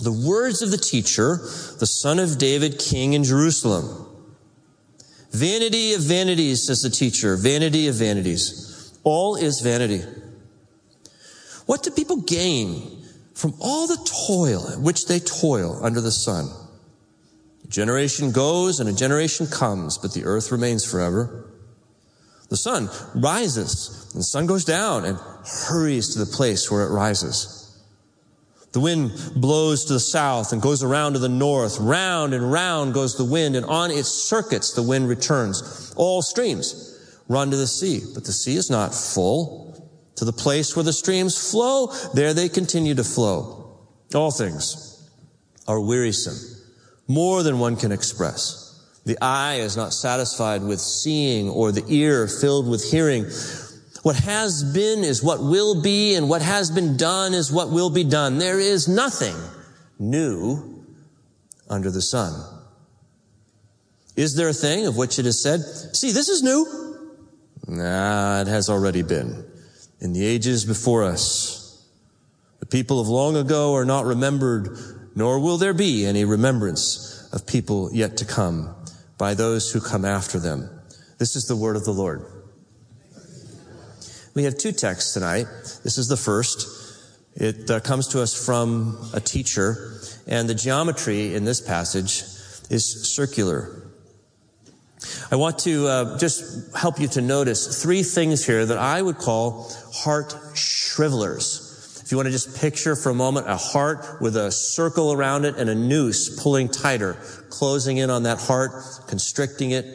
The 0.00 0.12
words 0.12 0.62
of 0.62 0.70
the 0.70 0.78
teacher, 0.78 1.36
the 1.78 1.86
son 1.86 2.18
of 2.18 2.38
David, 2.38 2.78
king 2.78 3.12
in 3.12 3.24
Jerusalem. 3.24 4.06
Vanity 5.32 5.92
of 5.92 6.00
vanities, 6.00 6.66
says 6.66 6.80
the 6.82 6.90
teacher. 6.90 7.36
Vanity 7.36 7.86
of 7.86 7.96
vanities. 7.96 8.69
All 9.02 9.36
is 9.36 9.60
vanity. 9.60 10.02
What 11.66 11.82
do 11.82 11.90
people 11.90 12.22
gain 12.22 13.04
from 13.34 13.54
all 13.60 13.86
the 13.86 13.96
toil 14.26 14.66
in 14.68 14.82
which 14.82 15.06
they 15.06 15.20
toil 15.20 15.78
under 15.82 16.00
the 16.00 16.10
sun? 16.10 16.50
A 17.64 17.68
generation 17.68 18.32
goes 18.32 18.80
and 18.80 18.88
a 18.88 18.92
generation 18.92 19.46
comes, 19.46 19.96
but 19.96 20.12
the 20.12 20.24
earth 20.24 20.52
remains 20.52 20.84
forever. 20.84 21.48
The 22.48 22.56
sun 22.56 22.90
rises 23.14 24.10
and 24.12 24.20
the 24.20 24.24
sun 24.24 24.46
goes 24.46 24.64
down 24.64 25.04
and 25.04 25.18
hurries 25.68 26.14
to 26.14 26.18
the 26.18 26.26
place 26.26 26.70
where 26.70 26.84
it 26.84 26.90
rises. 26.90 27.56
The 28.72 28.80
wind 28.80 29.12
blows 29.34 29.84
to 29.86 29.94
the 29.94 30.00
south 30.00 30.52
and 30.52 30.62
goes 30.62 30.82
around 30.82 31.14
to 31.14 31.18
the 31.18 31.28
north. 31.28 31.78
Round 31.80 32.34
and 32.34 32.52
round 32.52 32.94
goes 32.94 33.16
the 33.16 33.24
wind, 33.24 33.56
and 33.56 33.66
on 33.66 33.90
its 33.90 34.08
circuits 34.08 34.74
the 34.74 34.82
wind 34.82 35.08
returns. 35.08 35.92
All 35.96 36.22
streams 36.22 36.89
run 37.30 37.48
to 37.52 37.56
the 37.56 37.66
sea, 37.66 38.02
but 38.12 38.24
the 38.24 38.32
sea 38.32 38.56
is 38.56 38.68
not 38.68 38.92
full. 38.92 39.68
To 40.16 40.24
the 40.24 40.32
place 40.32 40.76
where 40.76 40.82
the 40.82 40.92
streams 40.92 41.50
flow, 41.50 41.94
there 42.12 42.34
they 42.34 42.48
continue 42.48 42.94
to 42.96 43.04
flow. 43.04 43.78
All 44.14 44.32
things 44.32 45.08
are 45.66 45.80
wearisome, 45.80 46.36
more 47.06 47.42
than 47.42 47.60
one 47.60 47.76
can 47.76 47.92
express. 47.92 48.66
The 49.06 49.16
eye 49.22 49.60
is 49.60 49.76
not 49.76 49.94
satisfied 49.94 50.62
with 50.62 50.80
seeing 50.80 51.48
or 51.48 51.72
the 51.72 51.84
ear 51.88 52.26
filled 52.26 52.68
with 52.68 52.90
hearing. 52.90 53.24
What 54.02 54.16
has 54.16 54.64
been 54.74 55.04
is 55.04 55.22
what 55.22 55.40
will 55.40 55.80
be 55.80 56.16
and 56.16 56.28
what 56.28 56.42
has 56.42 56.70
been 56.70 56.96
done 56.96 57.32
is 57.32 57.52
what 57.52 57.70
will 57.70 57.90
be 57.90 58.04
done. 58.04 58.38
There 58.38 58.58
is 58.58 58.88
nothing 58.88 59.36
new 59.98 60.84
under 61.68 61.90
the 61.90 62.02
sun. 62.02 62.34
Is 64.16 64.34
there 64.34 64.48
a 64.48 64.52
thing 64.52 64.86
of 64.86 64.96
which 64.96 65.18
it 65.18 65.26
is 65.26 65.40
said, 65.40 65.60
see, 65.94 66.10
this 66.10 66.28
is 66.28 66.42
new? 66.42 66.89
Nah, 67.70 68.40
it 68.40 68.48
has 68.48 68.68
already 68.68 69.02
been 69.02 69.44
in 70.00 70.12
the 70.12 70.26
ages 70.26 70.64
before 70.64 71.04
us. 71.04 71.86
The 72.58 72.66
people 72.66 73.00
of 73.00 73.06
long 73.06 73.36
ago 73.36 73.76
are 73.76 73.84
not 73.84 74.06
remembered, 74.06 74.76
nor 75.14 75.38
will 75.38 75.56
there 75.56 75.72
be 75.72 76.04
any 76.04 76.24
remembrance 76.24 77.28
of 77.32 77.46
people 77.46 77.88
yet 77.92 78.16
to 78.16 78.24
come 78.24 78.74
by 79.18 79.34
those 79.34 79.70
who 79.70 79.80
come 79.80 80.04
after 80.04 80.40
them. 80.40 80.68
This 81.18 81.36
is 81.36 81.46
the 81.46 81.54
word 81.54 81.76
of 81.76 81.84
the 81.84 81.92
Lord. 81.92 82.26
We 84.34 84.42
have 84.44 84.58
two 84.58 84.72
texts 84.72 85.14
tonight. 85.14 85.46
This 85.84 85.96
is 85.96 86.08
the 86.08 86.16
first. 86.16 86.66
It 87.36 87.70
uh, 87.70 87.78
comes 87.78 88.08
to 88.08 88.20
us 88.20 88.34
from 88.34 88.98
a 89.14 89.20
teacher, 89.20 90.00
and 90.26 90.48
the 90.48 90.56
geometry 90.56 91.36
in 91.36 91.44
this 91.44 91.60
passage 91.60 92.22
is 92.68 93.14
circular. 93.14 93.79
I 95.30 95.36
want 95.36 95.58
to 95.60 95.86
uh, 95.86 96.18
just 96.18 96.74
help 96.74 97.00
you 97.00 97.08
to 97.08 97.20
notice 97.20 97.82
three 97.82 98.02
things 98.02 98.44
here 98.44 98.66
that 98.66 98.78
I 98.78 99.00
would 99.00 99.16
call 99.16 99.70
heart 99.92 100.34
shrivelers. 100.54 102.02
If 102.02 102.10
you 102.10 102.18
want 102.18 102.26
to 102.26 102.32
just 102.32 102.60
picture 102.60 102.96
for 102.96 103.10
a 103.10 103.14
moment 103.14 103.48
a 103.48 103.56
heart 103.56 104.20
with 104.20 104.36
a 104.36 104.50
circle 104.50 105.12
around 105.12 105.44
it 105.44 105.56
and 105.56 105.70
a 105.70 105.74
noose 105.74 106.42
pulling 106.42 106.68
tighter, 106.68 107.16
closing 107.50 107.98
in 107.98 108.10
on 108.10 108.24
that 108.24 108.38
heart, 108.38 108.72
constricting 109.06 109.70
it, 109.70 109.86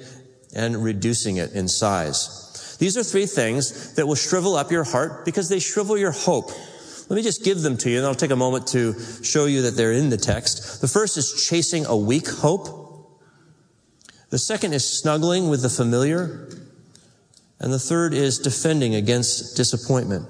and 0.56 0.82
reducing 0.82 1.38
it 1.38 1.52
in 1.52 1.68
size. 1.68 2.78
These 2.80 2.98
are 2.98 3.04
three 3.04 3.26
things 3.26 3.96
that 3.96 4.08
will 4.08 4.16
shrivel 4.16 4.56
up 4.56 4.72
your 4.72 4.86
heart 4.86 5.26
because 5.26 5.50
they 5.50 5.60
shrivel 5.60 5.98
your 5.98 6.12
hope. 6.12 6.52
Let 7.10 7.18
me 7.18 7.22
just 7.22 7.44
give 7.44 7.62
them 7.62 7.78
to 7.78 7.90
you 7.90 7.98
and 7.98 8.08
I'll 8.08 8.16
take 8.16 8.32
a 8.32 8.36
moment 8.36 8.68
to 8.68 8.96
show 9.22 9.46
you 9.46 9.64
that 9.64 9.72
they're 9.72 9.92
in 9.92 10.10
the 10.10 10.18
text. 10.18 10.82
The 10.82 10.88
first 10.88 11.18
is 11.18 11.46
chasing 11.48 11.86
a 11.86 11.96
weak 11.96 12.28
hope. 12.28 12.85
The 14.36 14.40
second 14.40 14.74
is 14.74 14.86
snuggling 14.86 15.48
with 15.48 15.62
the 15.62 15.70
familiar. 15.70 16.50
And 17.58 17.72
the 17.72 17.80
third 17.80 18.14
is 18.14 18.38
defending 18.38 18.94
against 18.94 19.56
disappointment. 19.56 20.28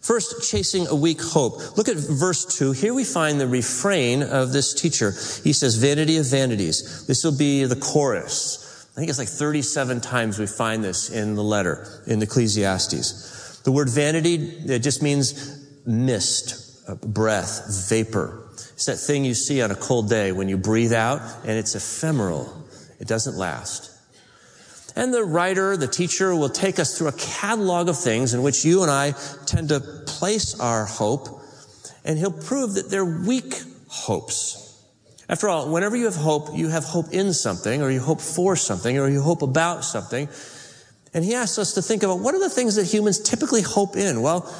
First, 0.00 0.50
chasing 0.50 0.88
a 0.88 0.94
weak 0.96 1.22
hope. 1.22 1.76
Look 1.76 1.88
at 1.88 1.96
verse 1.96 2.44
2. 2.58 2.72
Here 2.72 2.92
we 2.92 3.04
find 3.04 3.40
the 3.40 3.46
refrain 3.46 4.24
of 4.24 4.52
this 4.52 4.74
teacher. 4.74 5.12
He 5.44 5.52
says, 5.52 5.76
vanity 5.76 6.16
of 6.16 6.26
vanities. 6.26 7.06
This 7.06 7.22
will 7.22 7.38
be 7.38 7.62
the 7.62 7.76
chorus. 7.76 8.88
I 8.96 8.98
think 8.98 9.08
it's 9.08 9.20
like 9.20 9.28
37 9.28 10.00
times 10.00 10.40
we 10.40 10.48
find 10.48 10.82
this 10.82 11.10
in 11.10 11.36
the 11.36 11.44
letter 11.44 12.02
in 12.08 12.20
Ecclesiastes. 12.20 13.60
The 13.62 13.70
word 13.70 13.88
vanity, 13.88 14.34
it 14.66 14.80
just 14.80 15.00
means 15.00 15.64
mist, 15.86 16.88
breath, 17.02 17.88
vapor. 17.88 18.41
It's 18.82 18.86
that 18.86 19.12
thing 19.12 19.24
you 19.24 19.34
see 19.34 19.62
on 19.62 19.70
a 19.70 19.76
cold 19.76 20.10
day 20.10 20.32
when 20.32 20.48
you 20.48 20.56
breathe 20.56 20.92
out 20.92 21.20
and 21.44 21.52
it's 21.52 21.76
ephemeral. 21.76 22.52
It 22.98 23.06
doesn't 23.06 23.36
last. 23.36 23.96
And 24.96 25.14
the 25.14 25.22
writer, 25.22 25.76
the 25.76 25.86
teacher 25.86 26.34
will 26.34 26.48
take 26.48 26.80
us 26.80 26.98
through 26.98 27.06
a 27.06 27.12
catalog 27.12 27.88
of 27.88 27.96
things 27.96 28.34
in 28.34 28.42
which 28.42 28.64
you 28.64 28.82
and 28.82 28.90
I 28.90 29.12
tend 29.46 29.68
to 29.68 29.78
place 29.78 30.58
our 30.58 30.84
hope 30.84 31.28
and 32.04 32.18
he'll 32.18 32.32
prove 32.32 32.74
that 32.74 32.90
they're 32.90 33.04
weak 33.04 33.54
hopes. 33.86 34.82
After 35.28 35.48
all, 35.48 35.70
whenever 35.70 35.94
you 35.94 36.06
have 36.06 36.16
hope, 36.16 36.48
you 36.52 36.66
have 36.66 36.82
hope 36.82 37.12
in 37.12 37.32
something 37.34 37.82
or 37.82 37.90
you 37.92 38.00
hope 38.00 38.20
for 38.20 38.56
something 38.56 38.98
or 38.98 39.08
you 39.08 39.22
hope 39.22 39.42
about 39.42 39.84
something. 39.84 40.28
And 41.14 41.24
he 41.24 41.36
asks 41.36 41.56
us 41.56 41.74
to 41.74 41.82
think 41.82 42.02
about 42.02 42.18
what 42.18 42.34
are 42.34 42.40
the 42.40 42.50
things 42.50 42.74
that 42.74 42.92
humans 42.92 43.20
typically 43.20 43.62
hope 43.62 43.94
in? 43.94 44.22
Well, 44.22 44.52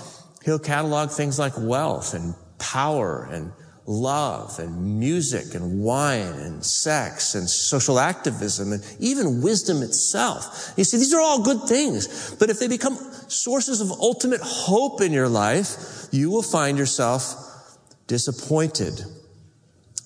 he'll 0.45 0.61
catalog 0.61 1.11
things 1.11 1.41
like 1.41 1.55
wealth 1.59 2.15
and 2.15 2.37
power 2.61 3.29
and 3.29 3.51
love 3.87 4.59
and 4.59 5.01
music 5.01 5.55
and 5.55 5.83
wine 5.83 6.35
and 6.35 6.65
sex 6.65 7.35
and 7.35 7.49
social 7.49 7.99
activism 7.99 8.73
and 8.73 8.97
even 9.01 9.43
wisdom 9.43 9.83
itself. 9.83 10.73
You 10.77 10.85
see, 10.85 10.99
these 10.99 11.13
are 11.13 11.21
all 11.21 11.43
good 11.43 11.63
things. 11.69 12.35
But 12.39 12.51
if 12.51 12.59
they 12.59 12.69
become 12.69 12.97
sources 13.29 13.81
of 13.81 13.91
ultimate 13.91 14.41
hope 14.41 15.01
in 15.01 15.13
your 15.13 15.29
life, 15.29 16.07
you 16.13 16.31
will 16.31 16.43
find 16.43 16.79
yourself 16.79 17.35
disappointed. 18.07 19.03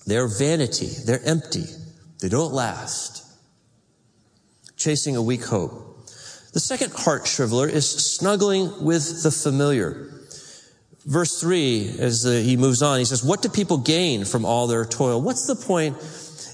They're 0.05 0.27
vanity. 0.27 0.89
They're 1.05 1.23
empty. 1.25 1.65
They 2.21 2.29
don't 2.29 2.53
last. 2.53 3.23
Chasing 4.75 5.15
a 5.15 5.21
weak 5.21 5.43
hope. 5.43 5.83
The 6.53 6.59
second 6.59 6.93
heart 6.93 7.25
shriveler 7.25 7.69
is 7.69 7.87
snuggling 7.87 8.83
with 8.83 9.21
the 9.21 9.31
familiar. 9.31 10.16
Verse 11.07 11.39
3, 11.39 11.99
as 11.99 12.23
he 12.23 12.57
moves 12.57 12.81
on, 12.81 12.99
he 12.99 13.05
says, 13.05 13.23
What 13.23 13.41
do 13.41 13.47
people 13.47 13.77
gain 13.77 14.25
from 14.25 14.43
all 14.43 14.67
their 14.67 14.83
toil? 14.83 15.21
What's 15.21 15.47
the 15.47 15.55
point, 15.55 15.95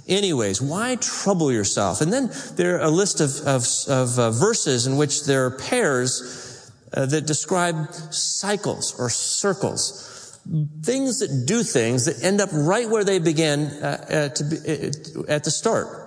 anyways? 0.07 0.61
Why 0.61 0.95
trouble 0.97 1.51
yourself? 1.51 2.01
And 2.01 2.13
then 2.13 2.29
there 2.53 2.75
are 2.77 2.83
a 2.83 2.89
list 2.91 3.19
of, 3.19 3.31
of, 3.47 3.65
of 3.87 4.19
uh, 4.19 4.29
verses 4.29 4.85
in 4.85 4.95
which 4.95 5.25
there 5.25 5.47
are 5.47 5.57
pairs 5.57 6.71
uh, 6.93 7.07
that 7.07 7.25
describe 7.25 7.91
cycles 8.11 8.93
or 8.99 9.09
circles. 9.09 10.39
Things 10.83 11.17
that 11.19 11.47
do 11.47 11.63
things 11.63 12.05
that 12.05 12.23
end 12.23 12.39
up 12.39 12.49
right 12.53 12.87
where 12.87 13.03
they 13.03 13.17
began 13.17 13.61
uh, 13.81 14.29
uh 14.37 14.43
be, 14.49 14.57
uh, 14.57 15.33
at 15.33 15.45
the 15.45 15.51
start. 15.51 16.02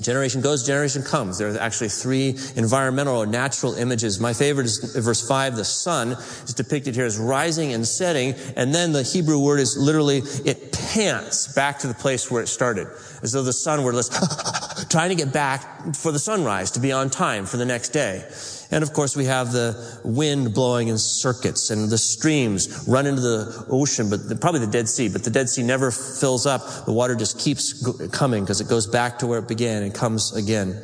Generation 0.00 0.40
goes, 0.40 0.66
generation 0.66 1.02
comes. 1.02 1.38
There 1.38 1.52
are 1.52 1.58
actually 1.58 1.88
three 1.88 2.30
environmental 2.56 3.16
or 3.16 3.26
natural 3.26 3.74
images. 3.74 4.18
My 4.18 4.32
favorite 4.32 4.66
is 4.66 4.96
verse 4.96 5.26
5. 5.26 5.56
The 5.56 5.64
sun 5.64 6.12
is 6.12 6.54
depicted 6.54 6.94
here 6.94 7.04
as 7.04 7.18
rising 7.18 7.72
and 7.72 7.86
setting. 7.86 8.34
And 8.56 8.74
then 8.74 8.92
the 8.92 9.02
Hebrew 9.02 9.38
word 9.38 9.60
is 9.60 9.76
literally, 9.76 10.18
it 10.44 10.72
pants 10.72 11.52
back 11.52 11.78
to 11.80 11.86
the 11.86 11.94
place 11.94 12.30
where 12.30 12.42
it 12.42 12.48
started. 12.48 12.88
As 13.22 13.32
though 13.32 13.42
the 13.42 13.52
sun 13.52 13.84
were 13.84 13.92
just 13.92 14.12
trying 14.90 15.10
to 15.10 15.14
get 15.16 15.32
back 15.32 15.94
for 15.94 16.12
the 16.12 16.18
sunrise 16.18 16.70
to 16.72 16.80
be 16.80 16.92
on 16.92 17.10
time 17.10 17.44
for 17.44 17.58
the 17.58 17.66
next 17.66 17.90
day. 17.90 18.26
And 18.70 18.84
of 18.84 18.92
course, 18.92 19.16
we 19.16 19.24
have 19.24 19.50
the 19.50 20.00
wind 20.04 20.54
blowing 20.54 20.88
in 20.88 20.98
circuits 20.98 21.70
and 21.70 21.90
the 21.90 21.98
streams 21.98 22.84
run 22.86 23.06
into 23.06 23.20
the 23.20 23.66
ocean, 23.68 24.08
but 24.08 24.28
the, 24.28 24.36
probably 24.36 24.60
the 24.60 24.70
Dead 24.70 24.88
Sea, 24.88 25.08
but 25.08 25.24
the 25.24 25.30
Dead 25.30 25.48
Sea 25.48 25.62
never 25.62 25.90
fills 25.90 26.46
up. 26.46 26.86
The 26.86 26.92
water 26.92 27.16
just 27.16 27.40
keeps 27.40 28.08
coming 28.10 28.44
because 28.44 28.60
it 28.60 28.68
goes 28.68 28.86
back 28.86 29.18
to 29.20 29.26
where 29.26 29.40
it 29.40 29.48
began 29.48 29.82
and 29.82 29.92
comes 29.92 30.36
again. 30.36 30.80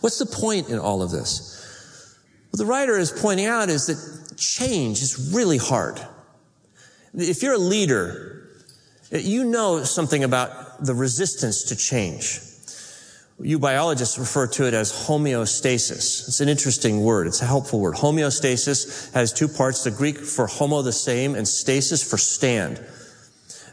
What's 0.00 0.18
the 0.18 0.26
point 0.26 0.68
in 0.68 0.78
all 0.78 1.02
of 1.02 1.10
this? 1.10 1.58
What 2.50 2.58
the 2.58 2.66
writer 2.66 2.96
is 2.96 3.10
pointing 3.10 3.46
out 3.46 3.68
is 3.68 3.86
that 3.86 4.36
change 4.38 5.02
is 5.02 5.32
really 5.34 5.58
hard. 5.58 6.00
If 7.14 7.42
you're 7.42 7.54
a 7.54 7.58
leader, 7.58 8.48
you 9.10 9.44
know 9.44 9.82
something 9.82 10.22
about 10.22 10.84
the 10.84 10.94
resistance 10.94 11.64
to 11.64 11.76
change. 11.76 12.40
You 13.40 13.58
biologists 13.58 14.18
refer 14.18 14.46
to 14.48 14.66
it 14.66 14.74
as 14.74 14.92
homeostasis. 14.92 16.28
It's 16.28 16.40
an 16.40 16.48
interesting 16.48 17.02
word. 17.02 17.26
It's 17.26 17.42
a 17.42 17.46
helpful 17.46 17.80
word. 17.80 17.94
Homeostasis 17.94 19.12
has 19.14 19.32
two 19.32 19.48
parts. 19.48 19.84
The 19.84 19.90
Greek 19.90 20.18
for 20.18 20.46
homo, 20.46 20.82
the 20.82 20.92
same, 20.92 21.34
and 21.34 21.46
stasis 21.46 22.08
for 22.08 22.18
stand. 22.18 22.80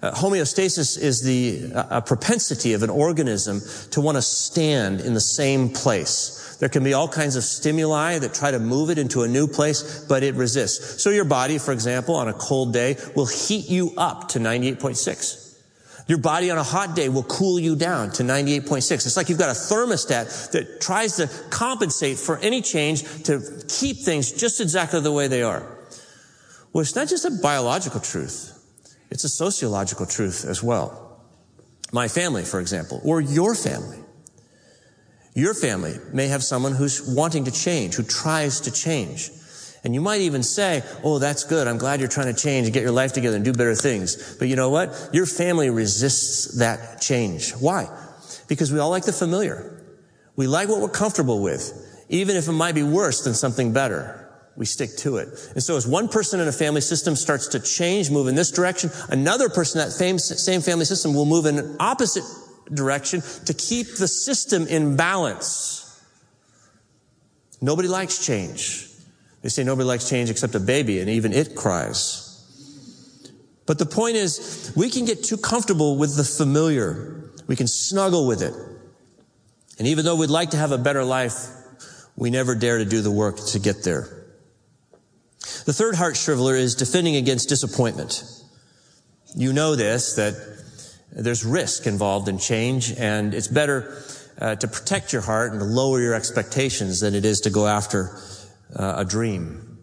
Uh, 0.01 0.11
homeostasis 0.11 0.97
is 0.97 1.21
the 1.21 1.71
uh, 1.75 2.01
propensity 2.01 2.73
of 2.73 2.83
an 2.83 2.89
organism 2.89 3.61
to 3.91 3.99
want 3.99 4.15
to 4.15 4.21
stand 4.21 5.01
in 5.01 5.13
the 5.13 5.19
same 5.19 5.69
place. 5.69 6.55
There 6.59 6.69
can 6.69 6.83
be 6.83 6.93
all 6.93 7.07
kinds 7.07 7.35
of 7.35 7.43
stimuli 7.43 8.19
that 8.19 8.33
try 8.33 8.51
to 8.51 8.59
move 8.59 8.89
it 8.89 8.97
into 8.97 9.23
a 9.23 9.27
new 9.27 9.47
place, 9.47 10.05
but 10.07 10.23
it 10.23 10.35
resists. 10.35 11.03
So 11.03 11.09
your 11.09 11.25
body, 11.25 11.57
for 11.57 11.73
example, 11.73 12.15
on 12.15 12.27
a 12.27 12.33
cold 12.33 12.73
day 12.73 12.97
will 13.15 13.25
heat 13.25 13.69
you 13.69 13.91
up 13.97 14.29
to 14.29 14.39
98.6. 14.39 15.48
Your 16.09 16.17
body 16.17 16.49
on 16.49 16.57
a 16.57 16.63
hot 16.63 16.95
day 16.95 17.07
will 17.07 17.21
cool 17.21 17.59
you 17.59 17.75
down 17.75 18.09
to 18.13 18.23
98.6. 18.23 18.91
It's 18.91 19.15
like 19.15 19.29
you've 19.29 19.37
got 19.37 19.49
a 19.49 19.59
thermostat 19.59 20.49
that 20.53 20.81
tries 20.81 21.17
to 21.17 21.29
compensate 21.51 22.17
for 22.17 22.39
any 22.39 22.63
change 22.63 23.03
to 23.25 23.63
keep 23.67 23.97
things 23.97 24.31
just 24.31 24.59
exactly 24.59 25.01
the 25.01 25.11
way 25.11 25.27
they 25.27 25.43
are. 25.43 25.61
Well, 26.73 26.81
it's 26.81 26.95
not 26.95 27.09
just 27.09 27.25
a 27.25 27.31
biological 27.43 27.99
truth. 27.99 28.55
It's 29.11 29.23
a 29.23 29.29
sociological 29.29 30.07
truth 30.07 30.45
as 30.45 30.63
well. 30.63 31.21
My 31.91 32.07
family, 32.07 32.43
for 32.43 32.59
example, 32.59 32.99
or 33.03 33.21
your 33.21 33.53
family. 33.53 33.99
Your 35.35 35.53
family 35.53 35.99
may 36.11 36.27
have 36.27 36.43
someone 36.43 36.73
who's 36.73 37.07
wanting 37.07 37.45
to 37.45 37.51
change, 37.51 37.93
who 37.93 38.03
tries 38.03 38.61
to 38.61 38.71
change. 38.71 39.29
And 39.83 39.93
you 39.93 40.01
might 40.01 40.21
even 40.21 40.43
say, 40.43 40.83
Oh, 41.03 41.19
that's 41.19 41.43
good. 41.43 41.67
I'm 41.67 41.77
glad 41.77 41.99
you're 41.99 42.09
trying 42.09 42.33
to 42.33 42.39
change 42.39 42.67
and 42.67 42.73
get 42.73 42.83
your 42.83 42.91
life 42.91 43.13
together 43.13 43.35
and 43.35 43.45
do 43.45 43.53
better 43.53 43.75
things. 43.75 44.35
But 44.37 44.47
you 44.47 44.55
know 44.55 44.69
what? 44.69 45.09
Your 45.13 45.25
family 45.25 45.69
resists 45.69 46.57
that 46.59 47.01
change. 47.01 47.51
Why? 47.51 47.87
Because 48.47 48.71
we 48.71 48.79
all 48.79 48.89
like 48.89 49.05
the 49.05 49.13
familiar. 49.13 49.83
We 50.35 50.47
like 50.47 50.69
what 50.69 50.81
we're 50.81 50.89
comfortable 50.89 51.41
with, 51.41 52.05
even 52.09 52.35
if 52.35 52.47
it 52.47 52.53
might 52.53 52.75
be 52.75 52.83
worse 52.83 53.23
than 53.23 53.33
something 53.33 53.73
better. 53.73 54.29
We 54.55 54.65
stick 54.65 54.97
to 54.97 55.17
it. 55.17 55.29
And 55.53 55.63
so 55.63 55.77
as 55.77 55.87
one 55.87 56.09
person 56.09 56.41
in 56.41 56.47
a 56.49 56.51
family 56.51 56.81
system 56.81 57.15
starts 57.15 57.47
to 57.49 57.61
change, 57.61 58.11
move 58.11 58.27
in 58.27 58.35
this 58.35 58.51
direction, 58.51 58.89
another 59.09 59.47
person 59.47 59.79
in 59.79 59.87
that 59.87 59.93
same, 59.93 60.19
same 60.19 60.59
family 60.61 60.83
system 60.83 61.13
will 61.13 61.25
move 61.25 61.45
in 61.45 61.57
an 61.57 61.77
opposite 61.79 62.25
direction 62.73 63.21
to 63.45 63.53
keep 63.53 63.87
the 63.95 64.07
system 64.07 64.67
in 64.67 64.97
balance. 64.97 66.03
Nobody 67.61 67.87
likes 67.87 68.25
change. 68.25 68.88
They 69.41 69.49
say 69.49 69.63
nobody 69.63 69.87
likes 69.87 70.09
change 70.09 70.29
except 70.29 70.55
a 70.55 70.59
baby, 70.59 70.99
and 70.99 71.09
even 71.09 71.33
it 71.33 71.55
cries. 71.55 72.25
But 73.65 73.77
the 73.77 73.85
point 73.85 74.15
is, 74.15 74.73
we 74.75 74.89
can 74.89 75.05
get 75.05 75.23
too 75.23 75.37
comfortable 75.37 75.97
with 75.97 76.17
the 76.17 76.23
familiar. 76.23 77.31
We 77.47 77.55
can 77.55 77.67
snuggle 77.67 78.27
with 78.27 78.41
it. 78.41 78.53
And 79.77 79.87
even 79.87 80.03
though 80.03 80.15
we'd 80.15 80.29
like 80.29 80.49
to 80.51 80.57
have 80.57 80.71
a 80.71 80.77
better 80.77 81.03
life, 81.03 81.47
we 82.15 82.29
never 82.29 82.55
dare 82.55 82.79
to 82.79 82.85
do 82.85 83.01
the 83.01 83.11
work 83.11 83.37
to 83.47 83.59
get 83.59 83.83
there. 83.83 84.09
The 85.65 85.73
third 85.73 85.95
heart 85.95 86.15
shriveler 86.15 86.57
is 86.57 86.75
defending 86.75 87.15
against 87.15 87.47
disappointment. 87.47 88.23
You 89.35 89.53
know 89.53 89.75
this, 89.75 90.15
that 90.15 90.33
there's 91.11 91.45
risk 91.45 91.87
involved 91.87 92.27
in 92.27 92.39
change, 92.39 92.91
and 92.91 93.33
it's 93.33 93.47
better 93.47 94.03
uh, 94.41 94.55
to 94.55 94.67
protect 94.67 95.13
your 95.13 95.21
heart 95.21 95.51
and 95.51 95.61
to 95.61 95.65
lower 95.65 96.01
your 96.01 96.13
expectations 96.13 96.99
than 96.99 97.13
it 97.15 97.23
is 97.23 97.41
to 97.41 97.49
go 97.49 97.67
after 97.67 98.19
uh, 98.75 98.95
a 98.97 99.05
dream. 99.05 99.77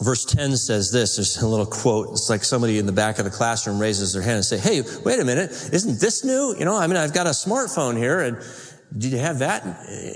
Verse 0.00 0.24
10 0.24 0.56
says 0.56 0.90
this, 0.90 1.16
there's 1.16 1.36
a 1.38 1.46
little 1.46 1.66
quote. 1.66 2.10
It's 2.10 2.28
like 2.28 2.42
somebody 2.42 2.78
in 2.78 2.86
the 2.86 2.92
back 2.92 3.18
of 3.18 3.24
the 3.24 3.30
classroom 3.30 3.78
raises 3.78 4.12
their 4.12 4.22
hand 4.22 4.36
and 4.36 4.44
say, 4.44 4.58
Hey, 4.58 4.82
wait 5.04 5.20
a 5.20 5.24
minute. 5.24 5.50
Isn't 5.72 6.00
this 6.00 6.24
new? 6.24 6.56
You 6.58 6.64
know, 6.64 6.76
I 6.76 6.88
mean, 6.88 6.96
I've 6.96 7.14
got 7.14 7.26
a 7.26 7.30
smartphone 7.30 7.96
here 7.96 8.20
and 8.20 8.38
did 8.96 9.12
you 9.12 9.18
have 9.18 9.38
that 9.38 9.64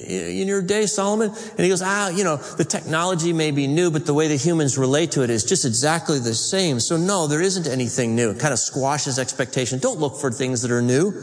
in 0.07 0.47
your 0.47 0.61
day, 0.61 0.87
Solomon? 0.87 1.31
And 1.31 1.61
he 1.61 1.69
goes, 1.69 1.83
ah, 1.83 2.11
you 2.11 2.25
know, 2.25 2.37
the 2.37 2.65
technology 2.65 3.33
may 3.33 3.51
be 3.51 3.67
new, 3.67 3.91
but 3.91 4.05
the 4.05 4.13
way 4.13 4.29
the 4.29 4.37
humans 4.37 4.77
relate 4.77 5.13
to 5.13 5.23
it 5.23 5.31
is 5.31 5.45
just 5.45 5.65
exactly 5.65 6.19
the 6.19 6.35
same. 6.35 6.81
So 6.81 6.97
no, 6.97 7.27
there 7.27 7.41
isn't 7.41 7.67
anything 7.67 8.15
new. 8.15 8.31
It 8.31 8.39
kind 8.39 8.53
of 8.53 8.59
squashes 8.59 9.19
expectation. 9.19 9.79
Don't 9.79 9.99
look 9.99 10.21
for 10.21 10.31
things 10.31 10.63
that 10.63 10.71
are 10.71 10.83
new. 10.83 11.15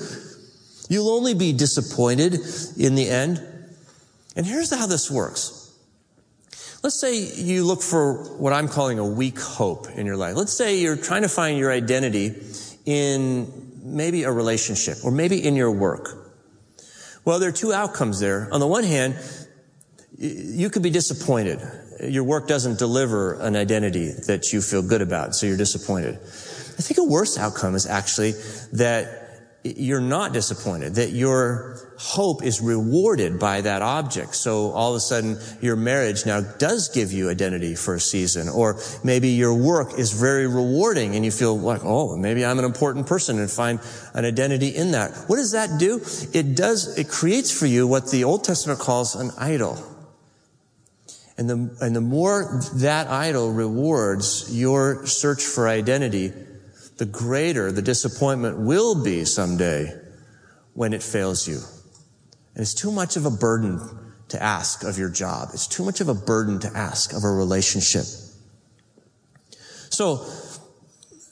You'll 0.90 1.10
only 1.10 1.36
be 1.36 1.54
disappointed 1.54 2.34
in 2.78 2.96
the 2.96 3.08
end. 3.10 3.46
And 4.36 4.46
here's 4.46 4.72
how 4.72 4.88
this 4.88 5.12
works. 5.12 5.63
Let's 6.84 7.00
say 7.00 7.16
you 7.16 7.64
look 7.64 7.82
for 7.82 8.38
what 8.38 8.52
I'm 8.52 8.68
calling 8.68 9.00
a 9.00 9.08
weak 9.08 9.40
hope 9.40 9.88
in 9.96 10.06
your 10.06 10.18
life. 10.18 10.36
Let's 10.36 10.52
say 10.52 10.80
you're 10.80 10.98
trying 10.98 11.22
to 11.22 11.30
find 11.30 11.58
your 11.58 11.72
identity 11.72 12.36
in 12.86 13.80
maybe 13.82 14.24
a 14.24 14.32
relationship 14.34 14.98
or 15.06 15.10
maybe 15.10 15.42
in 15.42 15.56
your 15.56 15.72
work. 15.72 16.34
Well, 17.24 17.40
there 17.40 17.48
are 17.48 17.54
two 17.54 17.72
outcomes 17.72 18.20
there. 18.20 18.50
On 18.52 18.60
the 18.60 18.68
one 18.68 18.84
hand, 18.84 19.16
you 20.18 20.70
could 20.70 20.84
be 20.84 20.90
disappointed. 20.90 21.62
Your 22.02 22.26
work 22.26 22.50
doesn't 22.50 22.80
deliver 22.80 23.36
an 23.36 23.56
identity 23.56 24.12
that 24.28 24.52
you 24.52 24.62
feel 24.62 24.82
good 24.82 25.02
about, 25.02 25.36
so 25.36 25.46
you're 25.46 25.56
disappointed. 25.56 26.16
I 26.16 26.82
think 26.82 26.98
a 26.98 27.06
worse 27.06 27.38
outcome 27.38 27.76
is 27.76 27.86
actually 27.86 28.34
that 28.74 29.23
you're 29.64 30.02
not 30.02 30.34
disappointed, 30.34 30.96
that 30.96 31.12
your 31.12 31.80
hope 31.98 32.44
is 32.44 32.60
rewarded 32.60 33.40
by 33.40 33.62
that 33.62 33.82
object. 33.82 34.36
So 34.36 34.72
all 34.72 34.92
of 34.92 34.98
a 34.98 35.00
sudden 35.00 35.38
your 35.62 35.78
marriage 35.78 36.26
now 36.26 36.42
does 36.42 36.90
give 36.90 37.14
you 37.14 37.30
identity 37.30 37.76
for 37.76 37.96
a 37.96 38.00
season, 38.00 38.50
or 38.50 38.80
maybe 39.04 39.30
your 39.30 39.54
work 39.54 39.98
is 39.98 40.12
very 40.12 40.48
rewarding 40.48 41.16
and 41.16 41.24
you 41.24 41.32
feel 41.32 41.58
like, 41.58 41.82
oh, 41.84 42.18
maybe 42.18 42.44
I'm 42.44 42.60
an 42.60 42.66
important 42.66 43.08
person 43.08 43.40
and 43.40 43.50
find 43.50 43.80
an 44.14 44.26
identity 44.26 44.70
in 44.70 44.92
that. 44.92 45.12
What 45.28 45.38
does 45.38 45.54
that 45.54 45.80
do? 45.80 46.02
It 46.34 46.58
does, 46.58 46.98
it 46.98 47.08
creates 47.08 47.58
for 47.58 47.66
you 47.66 47.88
what 47.88 48.12
the 48.12 48.26
Old 48.26 48.44
Testament 48.44 48.80
calls 48.80 49.16
an 49.16 49.32
idol. 49.38 49.82
And 51.38 51.50
the, 51.50 51.78
and 51.82 51.96
the 51.96 52.02
more 52.02 52.62
that 52.76 53.08
idol 53.08 53.52
rewards 53.52 54.56
your 54.56 55.06
search 55.06 55.42
for 55.42 55.68
identity, 55.68 56.34
the 56.98 57.06
greater 57.06 57.72
the 57.72 57.82
disappointment 57.82 58.60
will 58.60 59.04
be 59.04 59.26
someday 59.26 60.00
when 60.74 60.94
it 60.94 61.04
fails 61.04 61.48
you. 61.48 61.60
And 62.56 62.62
it's 62.62 62.74
too 62.74 62.92
much 62.92 63.16
of 63.16 63.26
a 63.26 63.32
burden 63.32 63.80
to 64.30 64.42
ask 64.42 64.84
of 64.84 64.98
your 64.98 65.10
job. 65.10 65.50
It's 65.54 65.68
too 65.68 65.84
much 65.84 66.02
of 66.02 66.10
a 66.10 66.14
burden 66.14 66.60
to 66.60 66.68
ask 66.76 67.14
of 67.14 67.24
a 67.24 67.32
relationship. 67.32 68.06
So, 69.90 70.26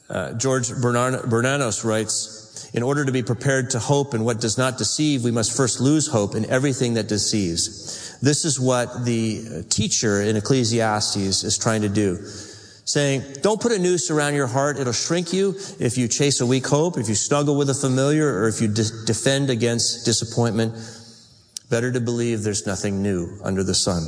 uh, 0.10 0.34
George 0.34 0.70
Bernanos 0.70 1.84
writes, 1.84 2.70
in 2.74 2.84
order 2.84 3.04
to 3.04 3.12
be 3.12 3.24
prepared 3.24 3.72
to 3.72 3.80
hope 3.80 4.14
in 4.14 4.24
what 4.24 4.40
does 4.40 4.58
not 4.58 4.78
deceive, 4.78 5.24
we 5.24 5.32
must 5.32 5.56
first 5.56 5.82
lose 5.82 6.08
hope 6.08 6.36
in 6.36 6.46
everything 6.46 6.94
that 6.94 7.08
deceives. 7.08 8.18
This 8.22 8.46
is 8.46 8.60
what 8.60 9.04
the 9.04 9.64
teacher 9.70 10.22
in 10.22 10.38
Ecclesiastes 10.38 11.44
is 11.44 11.58
trying 11.58 11.82
to 11.82 11.90
do 11.90 12.20
saying, 12.86 13.24
don't 13.42 13.62
put 13.62 13.72
a 13.72 13.80
noose 13.80 14.10
around 14.10 14.36
your 14.36 14.48
heart. 14.48 14.78
It'll 14.78 14.94
shrink 14.94 15.34
you 15.34 15.56
if 15.80 15.98
you 15.98 16.08
chase 16.08 16.42
a 16.42 16.46
weak 16.46 16.68
hope, 16.68 16.98
if 16.98 17.08
you 17.08 17.16
snuggle 17.16 17.56
with 17.56 17.70
a 17.70 17.74
familiar, 17.74 18.28
or 18.28 18.48
if 18.48 18.62
you 18.62 18.68
de- 18.68 19.06
defend 19.06 19.50
against 19.50 20.06
disappointment. 20.06 20.74
Better 21.70 21.92
to 21.92 22.02
believe 22.02 22.44
there's 22.44 22.68
nothing 22.68 23.02
new 23.02 23.40
under 23.44 23.64
the 23.64 23.76
sun. 23.76 24.06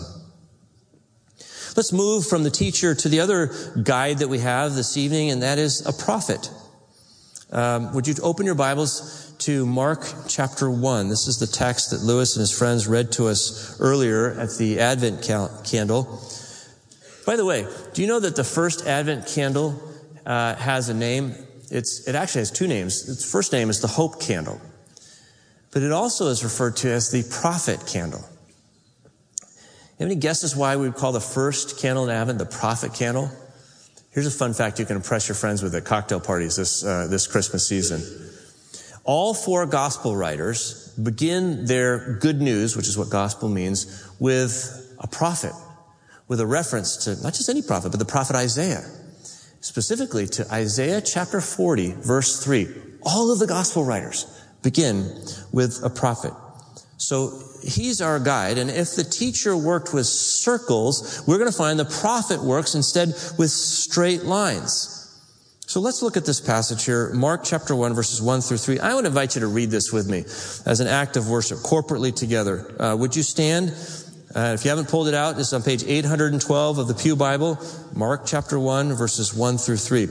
Let's 1.76 1.92
move 1.92 2.28
from 2.28 2.44
the 2.44 2.52
teacher 2.52 2.94
to 2.94 3.10
the 3.10 3.20
other 3.20 3.52
guide 3.82 4.20
that 4.20 4.28
we 4.28 4.40
have 4.40 4.76
this 4.76 4.96
evening, 4.98 5.32
and 5.32 5.42
that 5.42 5.58
is 5.58 5.86
a 5.88 5.94
prophet. 5.94 6.52
Um, 7.52 7.94
would 7.94 8.08
you 8.08 8.16
open 8.22 8.46
your 8.46 8.56
Bibles 8.56 9.34
to 9.40 9.66
Mark 9.66 10.06
chapter 10.28 10.70
1? 10.70 11.10
This 11.10 11.28
is 11.28 11.40
the 11.40 11.48
text 11.48 11.92
that 11.92 12.02
Lewis 12.02 12.36
and 12.36 12.42
his 12.42 12.56
friends 12.56 12.88
read 12.88 13.12
to 13.14 13.28
us 13.28 13.80
earlier 13.80 14.32
at 14.32 14.56
the 14.58 14.80
Advent 14.80 15.24
candle. 15.64 16.22
By 17.26 17.38
the 17.38 17.46
way, 17.46 17.66
do 17.94 18.02
you 18.02 18.08
know 18.08 18.20
that 18.20 18.36
the 18.36 18.44
first 18.44 18.86
Advent 18.86 19.28
candle 19.28 19.82
uh, 20.26 20.56
has 20.56 20.90
a 20.90 20.94
name? 20.94 21.36
It's, 21.72 22.08
it 22.08 22.16
actually 22.16 22.42
has 22.42 22.52
two 22.52 22.68
names. 22.68 23.10
Its 23.10 23.30
first 23.30 23.54
name 23.54 23.70
is 23.70 23.80
the 23.80 23.88
Hope 23.88 24.22
Candle, 24.22 24.60
but 25.72 25.82
it 25.82 25.92
also 25.92 26.28
is 26.28 26.44
referred 26.44 26.76
to 26.78 26.90
as 26.90 27.12
the 27.12 27.24
Prophet 27.42 27.86
Candle. 27.88 28.24
Have 30.00 30.08
any 30.08 30.16
guesses 30.16 30.56
why 30.56 30.76
we 30.76 30.88
would 30.88 30.98
call 30.98 31.14
the 31.14 31.22
first 31.22 31.80
candle 31.80 32.04
in 32.04 32.10
Advent 32.10 32.40
the 32.40 32.46
Prophet 32.46 32.94
Candle? 32.94 33.32
Here's 34.12 34.28
a 34.28 34.32
fun 34.32 34.54
fact 34.54 34.80
you 34.80 34.86
can 34.86 34.98
impress 34.98 35.28
your 35.28 35.36
friends 35.36 35.64
with 35.64 35.74
at 35.76 35.86
cocktail 35.86 36.20
parties 36.20 36.58
this, 36.58 36.84
uh, 36.84 37.08
this 37.10 37.26
Christmas 37.26 37.68
season. 37.68 38.02
All 39.06 39.34
four 39.34 39.66
gospel 39.66 40.16
writers 40.16 40.94
begin 41.02 41.66
their 41.66 42.18
good 42.20 42.42
news, 42.42 42.76
which 42.76 42.88
is 42.88 42.98
what 42.98 43.10
gospel 43.10 43.50
means, 43.50 44.08
with 44.20 44.96
a 45.00 45.08
prophet 45.08 45.54
with 46.34 46.40
a 46.40 46.48
reference 46.48 46.98
to 46.98 47.16
not 47.22 47.36
just 47.36 47.48
any 47.48 47.62
prophet, 47.62 47.90
but 47.90 48.00
the 48.00 48.06
prophet 48.06 48.36
Isaiah. 48.36 48.84
Specifically 49.62 50.26
to 50.30 50.52
Isaiah 50.52 51.00
chapter 51.00 51.40
40, 51.40 51.92
verse 51.92 52.44
3. 52.44 52.68
All 53.04 53.32
of 53.32 53.38
the 53.38 53.46
gospel 53.46 53.84
writers 53.84 54.26
begin 54.64 55.16
with 55.52 55.82
a 55.84 55.92
prophet. 55.92 56.34
So 56.98 57.40
he's 57.62 58.02
our 58.02 58.18
guide. 58.18 58.58
And 58.58 58.72
if 58.72 58.96
the 58.96 59.04
teacher 59.04 59.56
worked 59.56 59.94
with 59.94 60.08
circles, 60.08 61.24
we're 61.28 61.38
going 61.38 61.52
to 61.52 61.56
find 61.56 61.78
the 61.78 61.86
prophet 61.86 62.44
works 62.44 62.74
instead 62.74 63.10
with 63.38 63.52
straight 63.52 64.24
lines. 64.24 64.90
So 65.68 65.82
let's 65.82 66.02
look 66.02 66.18
at 66.18 66.26
this 66.26 66.42
passage 66.42 66.84
here, 66.86 67.14
Mark 67.14 67.42
chapter 67.44 67.76
1, 67.76 67.94
verses 67.94 68.24
1 68.24 68.42
through 68.42 68.58
3. 68.58 68.80
I 68.80 68.96
would 68.96 69.06
invite 69.06 69.36
you 69.36 69.42
to 69.42 69.48
read 69.48 69.70
this 69.70 69.94
with 69.94 70.10
me 70.10 70.22
as 70.66 70.80
an 70.80 70.88
act 70.88 71.16
of 71.16 71.30
worship, 71.30 71.60
corporately 71.60 72.14
together. 72.14 72.82
Uh, 72.82 72.96
would 72.96 73.16
you 73.16 73.22
stand? 73.22 73.70
Uh, 74.36 74.54
if 74.56 74.66
you 74.66 74.70
haven't 74.70 74.90
pulled 74.90 75.08
it 75.08 75.14
out, 75.14 75.38
it's 75.38 75.54
on 75.54 75.62
page 75.62 75.84
812 75.84 76.80
of 76.80 76.88
the 76.88 76.96
Pew 76.96 77.16
Bible, 77.16 77.60
Mark 77.94 78.24
chapter 78.26 78.60
1, 78.60 78.94
verses 78.94 79.32
1 79.32 79.60
through 79.60 79.78
3. 79.78 80.08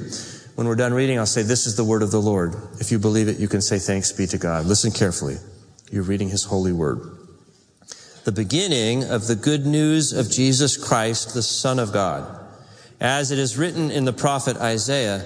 When 0.55 0.69
we're 0.69 0.77
done 0.77 0.95
reading, 0.95 1.19
I'll 1.19 1.27
say, 1.27 1.43
This 1.43 1.67
is 1.67 1.77
the 1.77 1.83
word 1.83 2.03
of 2.03 2.13
the 2.13 2.21
Lord. 2.21 2.55
If 2.79 2.93
you 2.93 3.01
believe 3.01 3.27
it, 3.27 3.41
you 3.41 3.49
can 3.49 3.61
say, 3.61 3.81
Thanks 3.81 4.13
be 4.13 4.29
to 4.29 4.39
God. 4.39 4.67
Listen 4.67 4.93
carefully. 4.93 5.39
You're 5.91 6.05
reading 6.05 6.29
his 6.29 6.45
holy 6.45 6.73
word. 6.73 7.01
The 8.23 8.31
beginning 8.31 9.03
of 9.03 9.27
the 9.27 9.35
good 9.35 9.67
news 9.67 10.13
of 10.13 10.31
Jesus 10.31 10.77
Christ, 10.77 11.35
the 11.35 11.43
Son 11.43 11.81
of 11.81 11.93
God. 11.93 12.25
As 13.01 13.33
it 13.33 13.41
is 13.41 13.59
written 13.59 13.91
in 13.91 14.05
the 14.05 14.13
prophet 14.13 14.57
Isaiah, 14.59 15.25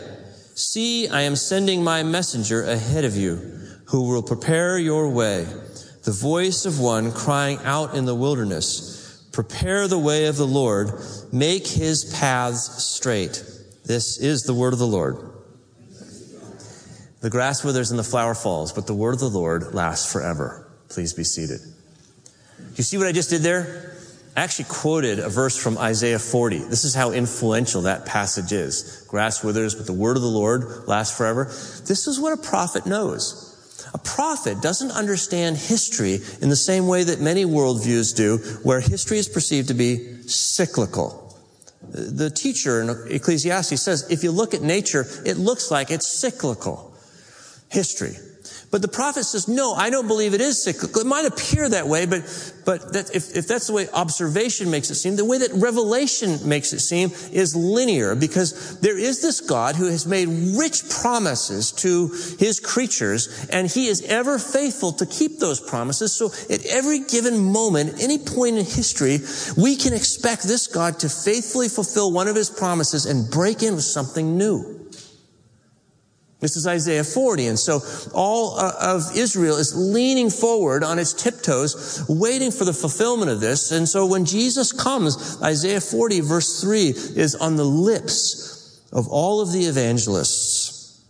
See, 0.54 1.06
I 1.06 1.20
am 1.20 1.36
sending 1.36 1.84
my 1.84 2.02
messenger 2.02 2.62
ahead 2.62 3.04
of 3.04 3.14
you, 3.14 3.34
who 3.88 4.08
will 4.08 4.22
prepare 4.22 4.78
your 4.78 5.10
way 5.10 5.46
the 6.06 6.12
voice 6.12 6.66
of 6.66 6.78
one 6.78 7.10
crying 7.10 7.58
out 7.64 7.96
in 7.96 8.04
the 8.04 8.14
wilderness, 8.14 9.28
prepare 9.32 9.88
the 9.88 9.98
way 9.98 10.26
of 10.26 10.36
the 10.36 10.46
Lord, 10.46 10.92
make 11.32 11.66
his 11.66 12.04
paths 12.14 12.84
straight. 12.84 13.42
This 13.84 14.16
is 14.16 14.44
the 14.44 14.54
word 14.54 14.72
of 14.72 14.78
the 14.78 14.86
Lord. 14.86 15.16
The 17.22 17.28
grass 17.28 17.64
withers 17.64 17.90
and 17.90 17.98
the 17.98 18.04
flower 18.04 18.36
falls, 18.36 18.72
but 18.72 18.86
the 18.86 18.94
word 18.94 19.14
of 19.14 19.20
the 19.20 19.28
Lord 19.28 19.74
lasts 19.74 20.12
forever. 20.12 20.70
Please 20.88 21.12
be 21.12 21.24
seated. 21.24 21.58
You 22.76 22.84
see 22.84 22.98
what 22.98 23.08
I 23.08 23.12
just 23.12 23.30
did 23.30 23.42
there? 23.42 23.96
I 24.36 24.42
actually 24.42 24.66
quoted 24.66 25.18
a 25.18 25.28
verse 25.28 25.60
from 25.60 25.76
Isaiah 25.76 26.20
40. 26.20 26.58
This 26.58 26.84
is 26.84 26.94
how 26.94 27.10
influential 27.10 27.82
that 27.82 28.06
passage 28.06 28.52
is. 28.52 29.04
Grass 29.08 29.42
withers, 29.42 29.74
but 29.74 29.86
the 29.86 29.92
word 29.92 30.16
of 30.16 30.22
the 30.22 30.28
Lord 30.28 30.86
lasts 30.86 31.16
forever. 31.16 31.46
This 31.46 32.06
is 32.06 32.20
what 32.20 32.32
a 32.32 32.40
prophet 32.40 32.86
knows. 32.86 33.45
A 33.94 33.98
prophet 33.98 34.60
doesn't 34.60 34.90
understand 34.90 35.56
history 35.56 36.20
in 36.40 36.48
the 36.48 36.56
same 36.56 36.86
way 36.86 37.04
that 37.04 37.20
many 37.20 37.44
worldviews 37.44 38.14
do, 38.14 38.38
where 38.62 38.80
history 38.80 39.18
is 39.18 39.28
perceived 39.28 39.68
to 39.68 39.74
be 39.74 40.22
cyclical. 40.22 41.36
The 41.88 42.30
teacher 42.30 42.80
in 42.80 42.90
Ecclesiastes 43.12 43.80
says, 43.80 44.10
if 44.10 44.24
you 44.24 44.32
look 44.32 44.54
at 44.54 44.62
nature, 44.62 45.06
it 45.24 45.36
looks 45.36 45.70
like 45.70 45.90
it's 45.90 46.08
cyclical. 46.08 46.94
History. 47.70 48.16
But 48.70 48.82
the 48.82 48.88
prophet 48.88 49.24
says, 49.24 49.46
no, 49.46 49.74
I 49.74 49.90
don't 49.90 50.08
believe 50.08 50.34
it 50.34 50.40
is 50.40 50.62
cyclical. 50.62 51.00
It 51.00 51.06
might 51.06 51.24
appear 51.24 51.68
that 51.68 51.86
way, 51.86 52.04
but, 52.04 52.22
but 52.64 52.92
that 52.94 53.14
if, 53.14 53.36
if 53.36 53.46
that's 53.46 53.68
the 53.68 53.72
way 53.72 53.88
observation 53.92 54.70
makes 54.70 54.90
it 54.90 54.96
seem, 54.96 55.16
the 55.16 55.24
way 55.24 55.38
that 55.38 55.52
revelation 55.52 56.38
makes 56.46 56.72
it 56.72 56.80
seem 56.80 57.10
is 57.32 57.54
linear 57.54 58.16
because 58.16 58.80
there 58.80 58.98
is 58.98 59.22
this 59.22 59.40
God 59.40 59.76
who 59.76 59.86
has 59.86 60.06
made 60.06 60.26
rich 60.58 60.88
promises 60.90 61.70
to 61.72 62.08
his 62.38 62.58
creatures 62.58 63.46
and 63.50 63.70
he 63.70 63.86
is 63.86 64.02
ever 64.02 64.38
faithful 64.38 64.92
to 64.94 65.06
keep 65.06 65.38
those 65.38 65.60
promises. 65.60 66.12
So 66.12 66.32
at 66.52 66.66
every 66.66 67.00
given 67.00 67.38
moment, 67.38 68.02
any 68.02 68.18
point 68.18 68.56
in 68.56 68.64
history, 68.64 69.20
we 69.56 69.76
can 69.76 69.94
expect 69.94 70.42
this 70.42 70.66
God 70.66 70.98
to 71.00 71.08
faithfully 71.08 71.68
fulfill 71.68 72.12
one 72.12 72.26
of 72.26 72.34
his 72.34 72.50
promises 72.50 73.06
and 73.06 73.30
break 73.30 73.62
in 73.62 73.74
with 73.76 73.84
something 73.84 74.36
new. 74.36 74.75
This 76.46 76.54
is 76.54 76.68
Isaiah 76.68 77.02
40. 77.02 77.48
And 77.48 77.58
so 77.58 77.80
all 78.14 78.56
uh, 78.56 78.72
of 78.80 79.16
Israel 79.16 79.56
is 79.56 79.74
leaning 79.74 80.30
forward 80.30 80.84
on 80.84 81.00
its 81.00 81.12
tiptoes, 81.12 82.04
waiting 82.08 82.52
for 82.52 82.64
the 82.64 82.72
fulfillment 82.72 83.32
of 83.32 83.40
this. 83.40 83.72
And 83.72 83.88
so 83.88 84.06
when 84.06 84.24
Jesus 84.24 84.70
comes, 84.70 85.42
Isaiah 85.42 85.80
40 85.80 86.20
verse 86.20 86.60
3 86.60 86.90
is 87.16 87.34
on 87.34 87.56
the 87.56 87.64
lips 87.64 88.80
of 88.92 89.08
all 89.08 89.40
of 89.40 89.50
the 89.50 89.64
evangelists. 89.64 91.02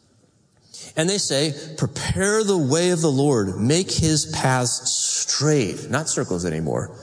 And 0.97 1.07
they 1.07 1.19
say, 1.19 1.53
prepare 1.77 2.43
the 2.43 2.57
way 2.57 2.89
of 2.89 3.03
the 3.03 3.13
Lord, 3.13 3.61
make 3.61 3.91
his 3.91 4.25
paths 4.35 4.91
straight, 4.91 5.91
not 5.91 6.09
circles 6.09 6.47
anymore, 6.47 6.99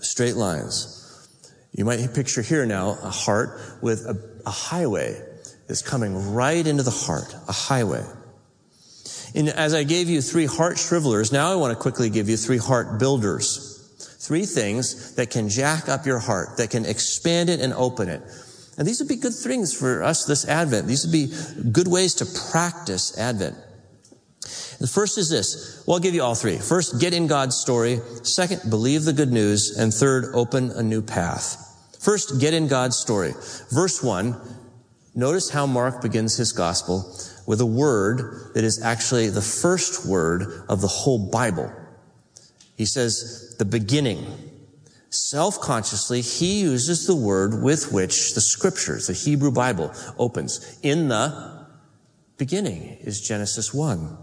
straight 0.00 0.36
lines. 0.36 1.28
You 1.72 1.84
might 1.84 2.14
picture 2.14 2.40
here 2.40 2.64
now 2.64 2.96
a 3.02 3.10
heart 3.10 3.60
with 3.82 4.06
a, 4.06 4.40
a 4.46 4.50
highway 4.50 5.22
is 5.68 5.82
coming 5.82 6.32
right 6.32 6.66
into 6.66 6.82
the 6.82 6.90
heart, 6.90 7.34
a 7.48 7.52
highway. 7.52 8.04
And 9.34 9.48
as 9.48 9.74
I 9.74 9.84
gave 9.84 10.08
you 10.08 10.20
three 10.20 10.46
heart 10.46 10.76
shrivelers, 10.76 11.32
now 11.32 11.52
I 11.52 11.56
want 11.56 11.72
to 11.72 11.80
quickly 11.80 12.10
give 12.10 12.28
you 12.28 12.36
three 12.36 12.58
heart 12.58 12.98
builders. 12.98 13.70
Three 14.20 14.46
things 14.46 15.14
that 15.16 15.30
can 15.30 15.48
jack 15.48 15.88
up 15.88 16.06
your 16.06 16.18
heart, 16.18 16.58
that 16.58 16.70
can 16.70 16.84
expand 16.84 17.48
it 17.48 17.60
and 17.60 17.72
open 17.72 18.08
it. 18.08 18.22
And 18.78 18.86
these 18.86 19.00
would 19.00 19.08
be 19.08 19.16
good 19.16 19.34
things 19.34 19.76
for 19.76 20.02
us 20.02 20.26
this 20.26 20.48
Advent. 20.48 20.86
These 20.86 21.04
would 21.04 21.12
be 21.12 21.70
good 21.70 21.88
ways 21.88 22.14
to 22.16 22.26
practice 22.52 23.18
Advent. 23.18 23.56
The 24.78 24.86
first 24.86 25.18
is 25.18 25.28
this. 25.28 25.84
Well, 25.86 25.96
I'll 25.96 26.00
give 26.00 26.14
you 26.14 26.22
all 26.22 26.34
three. 26.34 26.58
First, 26.58 27.00
get 27.00 27.12
in 27.12 27.26
God's 27.26 27.56
story. 27.56 28.00
Second, 28.22 28.70
believe 28.70 29.04
the 29.04 29.12
good 29.12 29.32
news. 29.32 29.76
And 29.78 29.92
third, 29.92 30.34
open 30.34 30.70
a 30.70 30.82
new 30.82 31.02
path. 31.02 31.58
First, 32.00 32.40
get 32.40 32.54
in 32.54 32.66
God's 32.68 32.96
story. 32.96 33.32
Verse 33.70 34.02
one, 34.02 34.40
Notice 35.14 35.50
how 35.50 35.66
Mark 35.66 36.00
begins 36.00 36.36
his 36.36 36.52
gospel 36.52 37.14
with 37.46 37.60
a 37.60 37.66
word 37.66 38.52
that 38.54 38.64
is 38.64 38.82
actually 38.82 39.28
the 39.28 39.42
first 39.42 40.06
word 40.06 40.64
of 40.68 40.80
the 40.80 40.88
whole 40.88 41.30
Bible. 41.30 41.70
He 42.76 42.86
says, 42.86 43.56
the 43.58 43.64
beginning. 43.64 44.26
Self-consciously, 45.10 46.22
he 46.22 46.62
uses 46.62 47.06
the 47.06 47.14
word 47.14 47.62
with 47.62 47.92
which 47.92 48.34
the 48.34 48.40
scriptures, 48.40 49.08
the 49.08 49.12
Hebrew 49.12 49.50
Bible, 49.50 49.92
opens. 50.18 50.78
In 50.82 51.08
the 51.08 51.66
beginning 52.38 52.96
is 53.02 53.20
Genesis 53.20 53.74
1. 53.74 54.16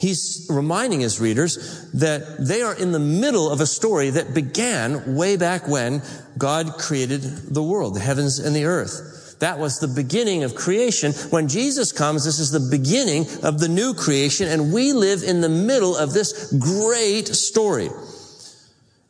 He's 0.00 0.48
reminding 0.50 1.00
his 1.00 1.20
readers 1.20 1.90
that 1.92 2.36
they 2.40 2.62
are 2.62 2.74
in 2.74 2.92
the 2.92 2.98
middle 2.98 3.50
of 3.50 3.60
a 3.60 3.66
story 3.66 4.10
that 4.10 4.34
began 4.34 5.14
way 5.14 5.36
back 5.36 5.68
when 5.68 6.02
God 6.38 6.78
created 6.78 7.20
the 7.20 7.62
world, 7.62 7.94
the 7.94 8.00
heavens 8.00 8.38
and 8.38 8.56
the 8.56 8.64
earth. 8.64 9.21
That 9.42 9.58
was 9.58 9.80
the 9.80 9.88
beginning 9.88 10.44
of 10.44 10.54
creation. 10.54 11.10
When 11.30 11.48
Jesus 11.48 11.90
comes, 11.90 12.24
this 12.24 12.38
is 12.38 12.52
the 12.52 12.60
beginning 12.70 13.26
of 13.42 13.58
the 13.58 13.66
new 13.66 13.92
creation, 13.92 14.46
and 14.46 14.72
we 14.72 14.92
live 14.92 15.24
in 15.24 15.40
the 15.40 15.48
middle 15.48 15.96
of 15.96 16.12
this 16.12 16.52
great 16.52 17.26
story. 17.26 17.88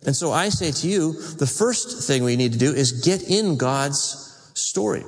And 0.07 0.17
so 0.17 0.33
I 0.33 0.49
say 0.49 0.73
to 0.73 0.89
you, 0.89 1.13
the 1.35 1.47
first 1.47 2.09
thing 2.09 2.25
we 2.25 2.37
need 2.37 2.53
to 2.53 2.59
do 2.59 2.73
is 2.73 3.05
get 3.05 3.29
in 3.29 3.59
God's 3.59 4.51
story. 4.55 5.05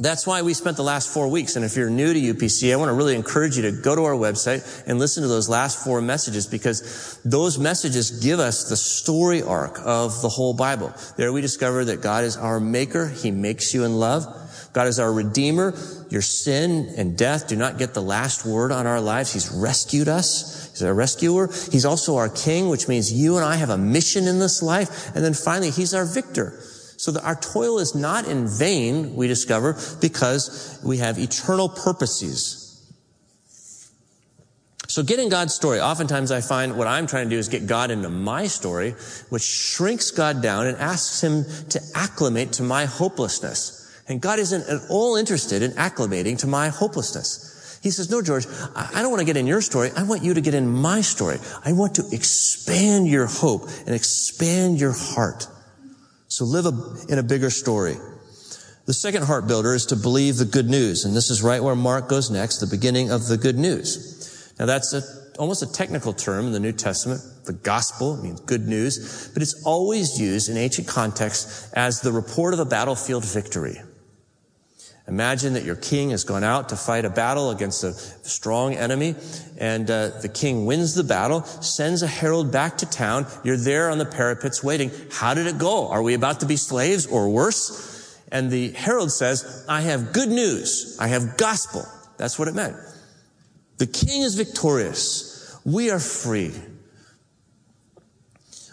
That's 0.00 0.26
why 0.26 0.42
we 0.42 0.54
spent 0.54 0.76
the 0.76 0.84
last 0.84 1.08
four 1.12 1.28
weeks. 1.28 1.56
And 1.56 1.64
if 1.64 1.76
you're 1.76 1.90
new 1.90 2.12
to 2.12 2.34
UPC, 2.34 2.72
I 2.72 2.76
want 2.76 2.88
to 2.88 2.92
really 2.92 3.16
encourage 3.16 3.56
you 3.56 3.62
to 3.62 3.72
go 3.72 3.96
to 3.96 4.04
our 4.04 4.12
website 4.12 4.86
and 4.86 4.98
listen 4.98 5.22
to 5.22 5.28
those 5.28 5.48
last 5.48 5.84
four 5.84 6.00
messages 6.00 6.46
because 6.46 7.20
those 7.24 7.58
messages 7.58 8.22
give 8.22 8.38
us 8.38 8.68
the 8.68 8.76
story 8.76 9.42
arc 9.42 9.80
of 9.84 10.22
the 10.22 10.28
whole 10.28 10.54
Bible. 10.54 10.94
There 11.16 11.32
we 11.32 11.40
discover 11.40 11.84
that 11.86 12.00
God 12.00 12.24
is 12.24 12.36
our 12.36 12.60
maker. 12.60 13.08
He 13.08 13.30
makes 13.30 13.74
you 13.74 13.84
in 13.84 13.98
love. 13.98 14.24
God 14.72 14.86
is 14.86 15.00
our 15.00 15.12
redeemer. 15.12 15.74
Your 16.10 16.22
sin 16.22 16.94
and 16.96 17.18
death 17.18 17.48
do 17.48 17.56
not 17.56 17.78
get 17.78 17.94
the 17.94 18.02
last 18.02 18.46
word 18.46 18.70
on 18.70 18.86
our 18.86 19.00
lives. 19.00 19.32
He's 19.32 19.50
rescued 19.50 20.06
us. 20.06 20.70
He's 20.70 20.82
our 20.84 20.94
rescuer. 20.94 21.48
He's 21.48 21.84
also 21.84 22.16
our 22.16 22.28
king, 22.28 22.68
which 22.68 22.86
means 22.86 23.12
you 23.12 23.36
and 23.36 23.44
I 23.44 23.56
have 23.56 23.70
a 23.70 23.78
mission 23.78 24.28
in 24.28 24.38
this 24.38 24.62
life. 24.62 25.14
And 25.16 25.24
then 25.24 25.34
finally, 25.34 25.70
he's 25.70 25.94
our 25.94 26.04
victor. 26.04 26.60
So 26.98 27.12
that 27.12 27.24
our 27.24 27.36
toil 27.36 27.78
is 27.78 27.94
not 27.94 28.26
in 28.26 28.46
vain, 28.46 29.14
we 29.14 29.28
discover, 29.28 29.78
because 30.00 30.78
we 30.84 30.98
have 30.98 31.18
eternal 31.18 31.68
purposes. 31.68 32.64
So 34.88 35.04
getting 35.04 35.28
God's 35.28 35.54
story, 35.54 35.80
oftentimes 35.80 36.32
I 36.32 36.40
find 36.40 36.76
what 36.76 36.88
I'm 36.88 37.06
trying 37.06 37.26
to 37.26 37.30
do 37.30 37.38
is 37.38 37.48
get 37.48 37.66
God 37.68 37.92
into 37.92 38.08
my 38.08 38.48
story, 38.48 38.96
which 39.28 39.42
shrinks 39.42 40.10
God 40.10 40.42
down 40.42 40.66
and 40.66 40.76
asks 40.78 41.22
him 41.22 41.44
to 41.68 41.80
acclimate 41.94 42.52
to 42.54 42.64
my 42.64 42.86
hopelessness. 42.86 44.02
And 44.08 44.20
God 44.20 44.40
isn't 44.40 44.68
at 44.68 44.90
all 44.90 45.14
interested 45.14 45.62
in 45.62 45.72
acclimating 45.72 46.38
to 46.38 46.48
my 46.48 46.68
hopelessness. 46.68 47.78
He 47.80 47.90
says, 47.90 48.10
no, 48.10 48.22
George, 48.22 48.46
I 48.74 49.02
don't 49.02 49.10
want 49.10 49.20
to 49.20 49.26
get 49.26 49.36
in 49.36 49.46
your 49.46 49.60
story. 49.60 49.90
I 49.96 50.02
want 50.02 50.24
you 50.24 50.34
to 50.34 50.40
get 50.40 50.54
in 50.54 50.66
my 50.66 51.00
story. 51.02 51.38
I 51.64 51.74
want 51.74 51.94
to 51.96 52.08
expand 52.10 53.06
your 53.06 53.26
hope 53.26 53.68
and 53.86 53.94
expand 53.94 54.80
your 54.80 54.94
heart. 54.96 55.46
So 56.38 56.44
live 56.44 56.66
a, 56.66 57.12
in 57.12 57.18
a 57.18 57.22
bigger 57.24 57.50
story. 57.50 57.96
The 58.86 58.94
second 58.94 59.24
heart 59.24 59.48
builder 59.48 59.74
is 59.74 59.86
to 59.86 59.96
believe 59.96 60.36
the 60.36 60.44
good 60.44 60.70
news. 60.70 61.04
And 61.04 61.16
this 61.16 61.30
is 61.30 61.42
right 61.42 61.60
where 61.60 61.74
Mark 61.74 62.08
goes 62.08 62.30
next, 62.30 62.58
the 62.58 62.68
beginning 62.68 63.10
of 63.10 63.26
the 63.26 63.36
good 63.36 63.58
news. 63.58 64.54
Now 64.56 64.66
that's 64.66 64.92
a, 64.92 65.02
almost 65.36 65.64
a 65.64 65.72
technical 65.72 66.12
term 66.12 66.46
in 66.46 66.52
the 66.52 66.60
New 66.60 66.70
Testament. 66.70 67.22
The 67.44 67.54
gospel 67.54 68.18
means 68.18 68.38
good 68.38 68.68
news, 68.68 69.28
but 69.34 69.42
it's 69.42 69.64
always 69.64 70.20
used 70.20 70.48
in 70.48 70.56
ancient 70.56 70.86
context 70.86 71.74
as 71.74 72.02
the 72.02 72.12
report 72.12 72.54
of 72.54 72.60
a 72.60 72.64
battlefield 72.64 73.24
victory. 73.24 73.80
Imagine 75.08 75.54
that 75.54 75.64
your 75.64 75.76
king 75.76 76.10
has 76.10 76.22
gone 76.24 76.44
out 76.44 76.68
to 76.68 76.76
fight 76.76 77.06
a 77.06 77.10
battle 77.10 77.50
against 77.50 77.82
a 77.82 77.94
strong 77.94 78.74
enemy, 78.74 79.14
and 79.56 79.90
uh, 79.90 80.08
the 80.20 80.28
king 80.28 80.66
wins 80.66 80.94
the 80.94 81.02
battle, 81.02 81.42
sends 81.44 82.02
a 82.02 82.06
herald 82.06 82.52
back 82.52 82.76
to 82.78 82.86
town. 82.86 83.26
You're 83.42 83.56
there 83.56 83.88
on 83.88 83.96
the 83.96 84.04
parapets 84.04 84.62
waiting. 84.62 84.90
How 85.10 85.32
did 85.32 85.46
it 85.46 85.56
go? 85.56 85.88
Are 85.88 86.02
we 86.02 86.12
about 86.12 86.40
to 86.40 86.46
be 86.46 86.56
slaves 86.56 87.06
or 87.06 87.30
worse? 87.30 88.20
And 88.30 88.50
the 88.50 88.72
herald 88.72 89.10
says, 89.10 89.64
I 89.66 89.80
have 89.80 90.12
good 90.12 90.28
news. 90.28 90.98
I 91.00 91.08
have 91.08 91.38
gospel. 91.38 91.86
That's 92.18 92.38
what 92.38 92.48
it 92.48 92.54
meant. 92.54 92.76
The 93.78 93.86
king 93.86 94.22
is 94.22 94.34
victorious. 94.34 95.58
We 95.64 95.90
are 95.90 96.00
free. 96.00 96.52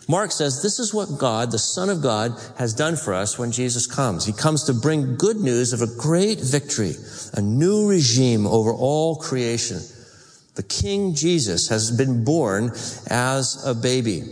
Mark 0.07 0.31
says 0.31 0.61
this 0.61 0.79
is 0.79 0.93
what 0.93 1.17
God, 1.17 1.51
the 1.51 1.57
Son 1.57 1.89
of 1.89 2.01
God, 2.01 2.31
has 2.57 2.73
done 2.73 2.95
for 2.95 3.13
us 3.13 3.39
when 3.39 3.51
Jesus 3.51 3.87
comes. 3.87 4.25
He 4.25 4.33
comes 4.33 4.63
to 4.65 4.73
bring 4.73 5.15
good 5.15 5.37
news 5.37 5.73
of 5.73 5.81
a 5.81 5.95
great 5.97 6.39
victory, 6.39 6.93
a 7.33 7.41
new 7.41 7.89
regime 7.89 8.45
over 8.45 8.71
all 8.71 9.15
creation. 9.15 9.79
The 10.55 10.63
King 10.63 11.15
Jesus 11.15 11.69
has 11.69 11.91
been 11.91 12.23
born 12.23 12.71
as 13.09 13.63
a 13.65 13.73
baby. 13.73 14.23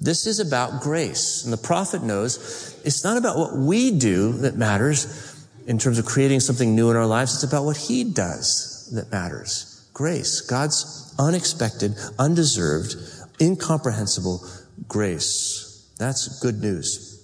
This 0.00 0.26
is 0.26 0.40
about 0.40 0.82
grace. 0.82 1.44
And 1.44 1.52
the 1.52 1.58
prophet 1.58 2.02
knows 2.02 2.78
it's 2.84 3.04
not 3.04 3.16
about 3.16 3.38
what 3.38 3.56
we 3.56 3.90
do 3.92 4.32
that 4.38 4.56
matters 4.56 5.46
in 5.66 5.78
terms 5.78 5.98
of 5.98 6.04
creating 6.04 6.40
something 6.40 6.74
new 6.74 6.90
in 6.90 6.96
our 6.96 7.06
lives. 7.06 7.34
It's 7.34 7.44
about 7.44 7.64
what 7.64 7.76
he 7.76 8.04
does 8.04 8.90
that 8.92 9.10
matters. 9.10 9.88
Grace. 9.94 10.40
God's 10.42 11.14
unexpected, 11.18 11.94
undeserved, 12.18 12.96
incomprehensible 13.40 14.44
grace. 14.88 15.92
That's 15.98 16.40
good 16.40 16.60
news. 16.60 17.14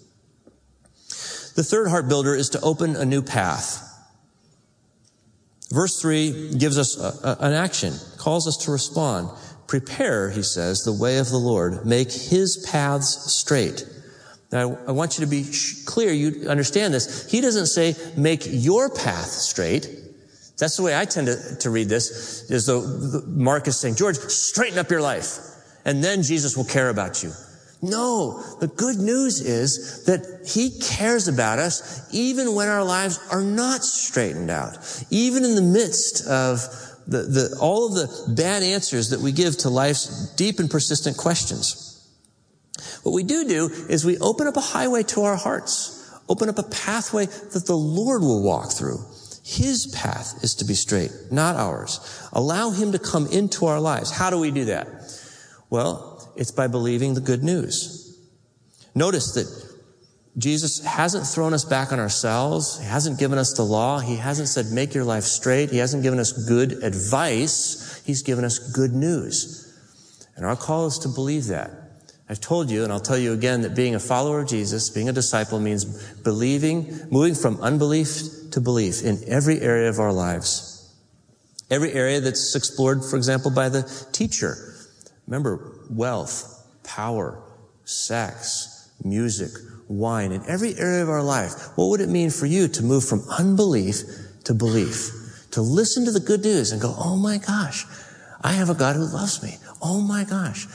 The 1.56 1.64
third 1.64 1.88
heart 1.88 2.08
builder 2.08 2.34
is 2.34 2.50
to 2.50 2.60
open 2.60 2.96
a 2.96 3.04
new 3.04 3.22
path. 3.22 3.86
Verse 5.70 6.00
3 6.00 6.54
gives 6.56 6.78
us 6.78 6.98
a, 6.98 7.28
a, 7.28 7.36
an 7.46 7.52
action, 7.52 7.94
calls 8.18 8.48
us 8.48 8.56
to 8.64 8.72
respond. 8.72 9.30
Prepare, 9.66 10.30
he 10.30 10.42
says, 10.42 10.84
the 10.84 10.92
way 10.92 11.18
of 11.18 11.28
the 11.28 11.36
Lord. 11.36 11.86
Make 11.86 12.10
his 12.10 12.66
paths 12.70 13.32
straight. 13.32 13.86
Now, 14.50 14.78
I 14.88 14.92
want 14.92 15.18
you 15.18 15.24
to 15.24 15.30
be 15.30 15.46
clear, 15.86 16.12
you 16.12 16.48
understand 16.48 16.92
this. 16.92 17.30
He 17.30 17.40
doesn't 17.40 17.66
say, 17.66 17.94
make 18.16 18.42
your 18.46 18.90
path 18.90 19.26
straight. 19.26 19.88
That's 20.58 20.76
the 20.76 20.82
way 20.82 20.98
I 20.98 21.04
tend 21.04 21.28
to, 21.28 21.56
to 21.60 21.70
read 21.70 21.88
this, 21.88 22.50
is 22.50 22.66
though 22.66 23.22
Mark 23.26 23.68
is 23.68 23.78
saying, 23.78 23.94
George, 23.94 24.16
straighten 24.16 24.78
up 24.78 24.90
your 24.90 25.00
life, 25.00 25.38
and 25.84 26.02
then 26.02 26.22
Jesus 26.22 26.56
will 26.56 26.64
care 26.64 26.88
about 26.90 27.22
you. 27.22 27.32
No, 27.82 28.42
the 28.60 28.68
good 28.68 28.98
news 28.98 29.40
is 29.40 30.04
that 30.04 30.46
He 30.46 30.78
cares 30.80 31.28
about 31.28 31.58
us 31.58 32.08
even 32.12 32.54
when 32.54 32.68
our 32.68 32.84
lives 32.84 33.18
are 33.30 33.42
not 33.42 33.82
straightened 33.82 34.50
out. 34.50 34.76
Even 35.10 35.44
in 35.44 35.54
the 35.54 35.62
midst 35.62 36.26
of 36.26 36.60
the, 37.06 37.22
the, 37.22 37.56
all 37.58 37.86
of 37.86 37.94
the 37.94 38.34
bad 38.34 38.62
answers 38.62 39.10
that 39.10 39.20
we 39.20 39.32
give 39.32 39.56
to 39.58 39.70
life's 39.70 40.34
deep 40.34 40.58
and 40.58 40.70
persistent 40.70 41.16
questions. 41.16 41.86
What 43.02 43.12
we 43.12 43.22
do 43.22 43.48
do 43.48 43.70
is 43.88 44.04
we 44.04 44.18
open 44.18 44.46
up 44.46 44.56
a 44.56 44.60
highway 44.60 45.02
to 45.04 45.22
our 45.22 45.36
hearts, 45.36 46.14
open 46.28 46.48
up 46.48 46.58
a 46.58 46.62
pathway 46.64 47.26
that 47.26 47.64
the 47.66 47.76
Lord 47.76 48.20
will 48.20 48.42
walk 48.42 48.72
through. 48.72 48.98
His 49.42 49.86
path 49.86 50.44
is 50.44 50.54
to 50.56 50.64
be 50.64 50.74
straight, 50.74 51.10
not 51.30 51.56
ours. 51.56 52.28
Allow 52.32 52.70
Him 52.70 52.92
to 52.92 52.98
come 52.98 53.26
into 53.26 53.66
our 53.66 53.80
lives. 53.80 54.10
How 54.10 54.28
do 54.30 54.38
we 54.38 54.50
do 54.50 54.66
that? 54.66 54.86
Well, 55.70 56.09
it's 56.36 56.50
by 56.50 56.66
believing 56.66 57.14
the 57.14 57.20
good 57.20 57.42
news. 57.42 58.18
Notice 58.94 59.34
that 59.34 59.70
Jesus 60.38 60.84
hasn't 60.84 61.26
thrown 61.26 61.52
us 61.52 61.64
back 61.64 61.92
on 61.92 61.98
ourselves. 61.98 62.78
He 62.78 62.86
hasn't 62.86 63.18
given 63.18 63.38
us 63.38 63.52
the 63.52 63.64
law. 63.64 63.98
He 63.98 64.16
hasn't 64.16 64.48
said, 64.48 64.66
make 64.66 64.94
your 64.94 65.04
life 65.04 65.24
straight. 65.24 65.70
He 65.70 65.78
hasn't 65.78 66.02
given 66.02 66.18
us 66.18 66.32
good 66.32 66.84
advice. 66.84 68.02
He's 68.06 68.22
given 68.22 68.44
us 68.44 68.58
good 68.58 68.92
news. 68.92 69.66
And 70.36 70.46
our 70.46 70.56
call 70.56 70.86
is 70.86 70.98
to 71.00 71.08
believe 71.08 71.46
that. 71.46 71.70
I've 72.28 72.40
told 72.40 72.70
you, 72.70 72.84
and 72.84 72.92
I'll 72.92 73.00
tell 73.00 73.18
you 73.18 73.32
again, 73.32 73.62
that 73.62 73.74
being 73.74 73.96
a 73.96 74.00
follower 74.00 74.42
of 74.42 74.48
Jesus, 74.48 74.88
being 74.88 75.08
a 75.08 75.12
disciple 75.12 75.58
means 75.58 75.84
believing, 76.22 76.88
moving 77.10 77.34
from 77.34 77.60
unbelief 77.60 78.50
to 78.52 78.60
belief 78.60 79.02
in 79.02 79.18
every 79.26 79.60
area 79.60 79.88
of 79.88 79.98
our 79.98 80.12
lives. 80.12 80.94
Every 81.70 81.92
area 81.92 82.20
that's 82.20 82.54
explored, 82.54 83.04
for 83.04 83.16
example, 83.16 83.50
by 83.50 83.68
the 83.68 83.82
teacher. 84.12 84.76
Remember, 85.26 85.79
wealth, 85.90 86.66
power, 86.84 87.42
sex, 87.84 88.90
music, 89.04 89.50
wine, 89.88 90.32
in 90.32 90.44
every 90.46 90.76
area 90.78 91.02
of 91.02 91.08
our 91.08 91.22
life. 91.22 91.76
What 91.76 91.86
would 91.86 92.00
it 92.00 92.08
mean 92.08 92.30
for 92.30 92.46
you 92.46 92.68
to 92.68 92.82
move 92.82 93.04
from 93.04 93.22
unbelief 93.28 94.02
to 94.44 94.54
belief? 94.54 95.10
To 95.52 95.62
listen 95.62 96.04
to 96.04 96.12
the 96.12 96.20
good 96.20 96.42
news 96.42 96.70
and 96.70 96.80
go, 96.80 96.94
oh 96.96 97.16
my 97.16 97.38
gosh, 97.38 97.84
I 98.42 98.52
have 98.52 98.70
a 98.70 98.74
God 98.74 98.96
who 98.96 99.04
loves 99.04 99.42
me. 99.42 99.56
Oh 99.82 100.00
my 100.00 100.24
gosh, 100.24 100.66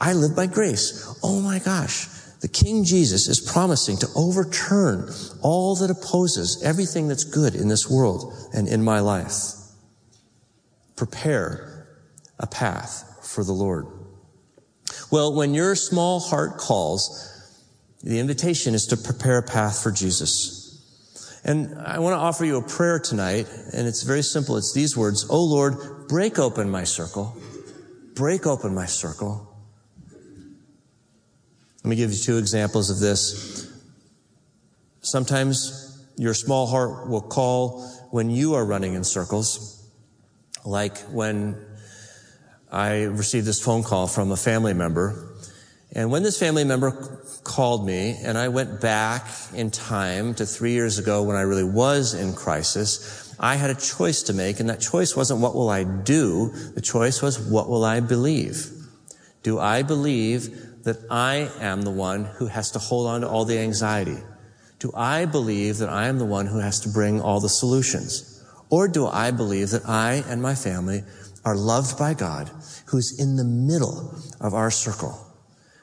I 0.00 0.12
live 0.12 0.36
by 0.36 0.46
grace. 0.46 1.18
Oh 1.22 1.40
my 1.40 1.58
gosh, 1.58 2.06
the 2.40 2.48
King 2.48 2.84
Jesus 2.84 3.28
is 3.28 3.40
promising 3.40 3.96
to 3.98 4.06
overturn 4.14 5.10
all 5.42 5.74
that 5.76 5.90
opposes 5.90 6.62
everything 6.62 7.08
that's 7.08 7.24
good 7.24 7.54
in 7.54 7.68
this 7.68 7.90
world 7.90 8.32
and 8.54 8.68
in 8.68 8.82
my 8.82 9.00
life. 9.00 9.54
Prepare 10.96 11.88
a 12.38 12.46
path 12.46 13.18
for 13.22 13.42
the 13.42 13.52
Lord. 13.52 13.86
Well, 15.10 15.34
when 15.34 15.54
your 15.54 15.74
small 15.74 16.20
heart 16.20 16.58
calls, 16.58 17.26
the 18.02 18.20
invitation 18.20 18.74
is 18.74 18.86
to 18.86 18.96
prepare 18.96 19.38
a 19.38 19.42
path 19.42 19.82
for 19.82 19.90
Jesus. 19.90 20.60
And 21.44 21.78
I 21.78 21.98
want 21.98 22.14
to 22.14 22.18
offer 22.18 22.44
you 22.44 22.58
a 22.58 22.62
prayer 22.62 22.98
tonight, 22.98 23.48
and 23.72 23.88
it's 23.88 24.02
very 24.02 24.22
simple. 24.22 24.56
It's 24.56 24.72
these 24.72 24.96
words, 24.96 25.26
Oh 25.28 25.42
Lord, 25.42 26.06
break 26.08 26.38
open 26.38 26.70
my 26.70 26.84
circle. 26.84 27.36
Break 28.14 28.46
open 28.46 28.74
my 28.74 28.86
circle. 28.86 29.46
Let 31.82 31.90
me 31.90 31.96
give 31.96 32.12
you 32.12 32.18
two 32.18 32.38
examples 32.38 32.90
of 32.90 33.00
this. 33.00 33.72
Sometimes 35.00 35.98
your 36.16 36.34
small 36.34 36.66
heart 36.66 37.08
will 37.08 37.22
call 37.22 37.86
when 38.10 38.30
you 38.30 38.54
are 38.54 38.64
running 38.64 38.94
in 38.94 39.02
circles, 39.02 39.88
like 40.64 40.98
when 41.10 41.56
I 42.72 43.04
received 43.04 43.46
this 43.46 43.62
phone 43.62 43.82
call 43.82 44.06
from 44.06 44.30
a 44.30 44.36
family 44.36 44.74
member. 44.74 45.28
And 45.92 46.10
when 46.10 46.22
this 46.22 46.38
family 46.38 46.64
member 46.64 46.92
called 47.42 47.84
me 47.84 48.16
and 48.22 48.38
I 48.38 48.48
went 48.48 48.80
back 48.80 49.26
in 49.54 49.70
time 49.70 50.34
to 50.34 50.46
three 50.46 50.72
years 50.72 50.98
ago 50.98 51.24
when 51.24 51.36
I 51.36 51.42
really 51.42 51.64
was 51.64 52.14
in 52.14 52.32
crisis, 52.32 53.34
I 53.40 53.56
had 53.56 53.70
a 53.70 53.74
choice 53.74 54.22
to 54.24 54.32
make 54.32 54.60
and 54.60 54.68
that 54.68 54.80
choice 54.80 55.16
wasn't 55.16 55.40
what 55.40 55.54
will 55.54 55.68
I 55.68 55.82
do? 55.82 56.50
The 56.74 56.80
choice 56.80 57.22
was 57.22 57.40
what 57.40 57.68
will 57.68 57.84
I 57.84 57.98
believe? 58.00 58.70
Do 59.42 59.58
I 59.58 59.82
believe 59.82 60.84
that 60.84 60.98
I 61.10 61.50
am 61.58 61.82
the 61.82 61.90
one 61.90 62.24
who 62.24 62.46
has 62.46 62.70
to 62.72 62.78
hold 62.78 63.08
on 63.08 63.22
to 63.22 63.28
all 63.28 63.44
the 63.44 63.58
anxiety? 63.58 64.18
Do 64.78 64.92
I 64.94 65.24
believe 65.24 65.78
that 65.78 65.88
I 65.88 66.06
am 66.06 66.18
the 66.18 66.24
one 66.24 66.46
who 66.46 66.58
has 66.58 66.80
to 66.80 66.88
bring 66.88 67.20
all 67.20 67.40
the 67.40 67.48
solutions? 67.48 68.42
Or 68.70 68.86
do 68.86 69.06
I 69.06 69.30
believe 69.30 69.70
that 69.70 69.88
I 69.88 70.22
and 70.28 70.40
my 70.40 70.54
family 70.54 71.02
are 71.44 71.56
loved 71.56 71.98
by 71.98 72.14
God, 72.14 72.50
who's 72.86 73.18
in 73.18 73.36
the 73.36 73.44
middle 73.44 74.14
of 74.40 74.54
our 74.54 74.70
circle, 74.70 75.26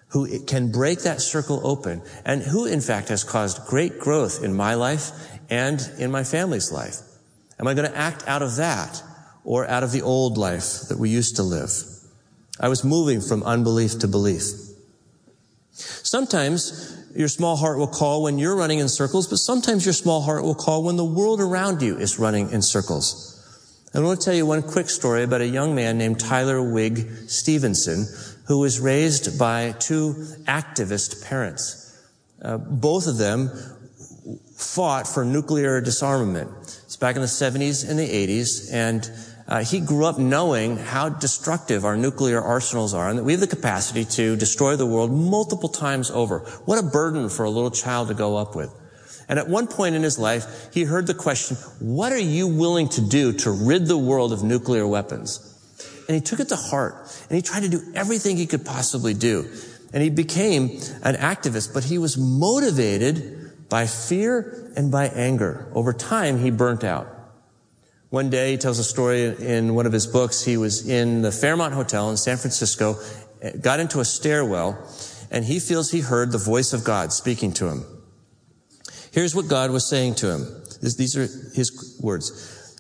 who 0.10 0.40
can 0.46 0.72
break 0.72 1.00
that 1.00 1.22
circle 1.22 1.62
open, 1.64 2.02
and 2.26 2.42
who 2.42 2.66
in 2.66 2.82
fact 2.82 3.10
has 3.10 3.24
caused 3.24 3.66
great 3.68 4.00
growth 4.00 4.44
in 4.44 4.54
my 4.54 4.76
life 4.76 5.12
and 5.50 5.82
in 5.98 6.12
my 6.12 6.24
family's 6.24 6.72
life. 6.72 6.98
Am 7.60 7.68
I 7.68 7.74
going 7.74 7.90
to 7.90 7.98
act 7.98 8.28
out 8.28 8.42
of 8.42 8.58
that 8.58 9.02
or 9.44 9.68
out 9.68 9.84
of 9.84 9.92
the 9.92 10.02
old 10.02 10.38
life 10.38 10.82
that 10.90 11.00
we 11.00 11.10
used 11.10 11.38
to 11.38 11.44
live? 11.44 11.72
I 12.60 12.70
was 12.70 12.84
moving 12.84 13.22
from 13.22 13.44
unbelief 13.44 14.00
to 14.00 14.08
belief. 14.08 14.44
Sometimes 15.72 16.96
your 17.16 17.28
small 17.28 17.56
heart 17.56 17.78
will 17.78 17.88
call 17.88 18.24
when 18.24 18.38
you're 18.38 18.56
running 18.56 18.80
in 18.80 18.90
circles, 18.90 19.28
but 19.28 19.38
sometimes 19.38 19.86
your 19.86 19.94
small 19.94 20.22
heart 20.22 20.44
will 20.44 20.56
call 20.56 20.84
when 20.84 20.98
the 20.98 21.06
world 21.06 21.40
around 21.40 21.82
you 21.82 21.98
is 21.98 22.20
running 22.20 22.52
in 22.52 22.62
circles. 22.62 23.37
I 23.96 24.02
want 24.02 24.20
to 24.20 24.26
tell 24.26 24.34
you 24.34 24.46
one 24.46 24.64
quick 24.64 24.90
story 24.90 25.24
about 25.24 25.40
a 25.40 25.48
young 25.48 25.74
man 25.74 25.98
named 25.98 26.20
Tyler 26.20 26.62
Wigg-Stevenson, 26.62 28.06
who 28.46 28.60
was 28.60 28.82
raised 28.82 29.40
by 29.40 29.76
two 29.80 30.14
activist 30.44 31.24
parents. 31.24 31.98
Uh, 32.42 32.58
both 32.58 33.08
of 33.08 33.18
them 33.18 33.50
fought 34.58 35.08
for 35.08 35.24
nuclear 35.24 35.80
disarmament. 35.80 36.50
It's 36.84 36.98
back 36.98 37.16
in 37.16 37.22
the 37.22 37.30
70s 37.30 37.90
and 37.90 37.98
the 37.98 38.08
80s, 38.08 38.74
and 38.74 39.10
uh, 39.48 39.64
he 39.64 39.80
grew 39.80 40.06
up 40.06 40.20
knowing 40.20 40.76
how 40.76 41.08
destructive 41.08 41.86
our 41.86 41.96
nuclear 41.96 42.42
arsenals 42.42 42.94
are 42.94 43.10
and 43.10 43.18
that 43.18 43.24
we 43.24 43.32
have 43.32 43.40
the 43.40 43.48
capacity 43.48 44.04
to 44.04 44.36
destroy 44.36 44.76
the 44.76 44.86
world 44.86 45.12
multiple 45.12 45.70
times 45.70 46.12
over. 46.12 46.40
What 46.66 46.78
a 46.78 46.84
burden 46.84 47.30
for 47.30 47.46
a 47.46 47.50
little 47.50 47.72
child 47.72 48.10
to 48.10 48.14
go 48.14 48.36
up 48.36 48.54
with. 48.54 48.70
And 49.30 49.38
at 49.40 49.50
one 49.50 49.68
point 49.68 49.96
in 49.96 50.04
his 50.04 50.18
life, 50.18 50.70
he 50.74 50.84
heard 50.84 51.08
the 51.08 51.14
question, 51.14 51.58
what 51.80 52.14
are 52.14 52.20
you 52.20 52.48
willing 52.48 52.88
to 52.90 53.02
do 53.02 53.34
to 53.34 53.52
rid 53.52 53.88
the 53.88 53.98
world 53.98 54.32
of 54.32 54.44
nuclear 54.44 54.88
weapons? 54.88 55.54
And 56.08 56.16
he 56.16 56.22
took 56.22 56.40
it 56.40 56.50
to 56.50 56.56
heart 56.56 56.96
and 57.30 57.36
he 57.36 57.42
tried 57.42 57.64
to 57.64 57.70
do 57.70 57.82
everything 57.94 58.38
he 58.38 58.46
could 58.46 58.66
possibly 58.66 59.14
do. 59.14 59.50
And 59.94 60.02
he 60.02 60.10
became 60.10 60.64
an 61.04 61.16
activist, 61.16 61.74
but 61.74 61.84
he 61.84 61.98
was 61.98 62.18
motivated 62.18 63.70
by 63.70 63.86
fear 63.88 64.72
and 64.76 64.92
by 64.92 65.08
anger. 65.08 65.70
Over 65.74 65.94
time, 65.94 66.40
he 66.40 66.52
burnt 66.52 66.84
out. 66.84 67.08
One 68.10 68.30
day, 68.30 68.52
he 68.52 68.58
tells 68.58 68.80
a 68.80 68.84
story 68.86 69.26
in 69.26 69.76
one 69.76 69.86
of 69.86 69.92
his 69.92 70.08
books. 70.08 70.44
He 70.44 70.56
was 70.56 70.88
in 70.88 71.22
the 71.22 71.32
Fairmont 71.32 71.74
Hotel 71.74 72.10
in 72.10 72.16
San 72.16 72.38
Francisco, 72.38 72.96
eh, 73.42 73.52
got 73.60 73.82
into 73.82 74.00
a 74.00 74.06
stairwell, 74.06 74.78
and 75.30 75.44
he 75.44 75.60
feels 75.60 75.92
he 75.92 76.00
heard 76.00 76.32
the 76.32 76.38
voice 76.38 76.72
of 76.72 76.86
God 76.86 77.12
speaking 77.12 77.52
to 77.54 77.68
him. 77.68 77.97
Here's 79.12 79.36
what 79.36 79.48
God 79.48 79.72
was 79.72 79.90
saying 79.90 80.16
to 80.16 80.32
him. 80.32 80.64
These 80.82 81.18
are 81.18 81.22
his 81.56 82.00
words. 82.02 82.80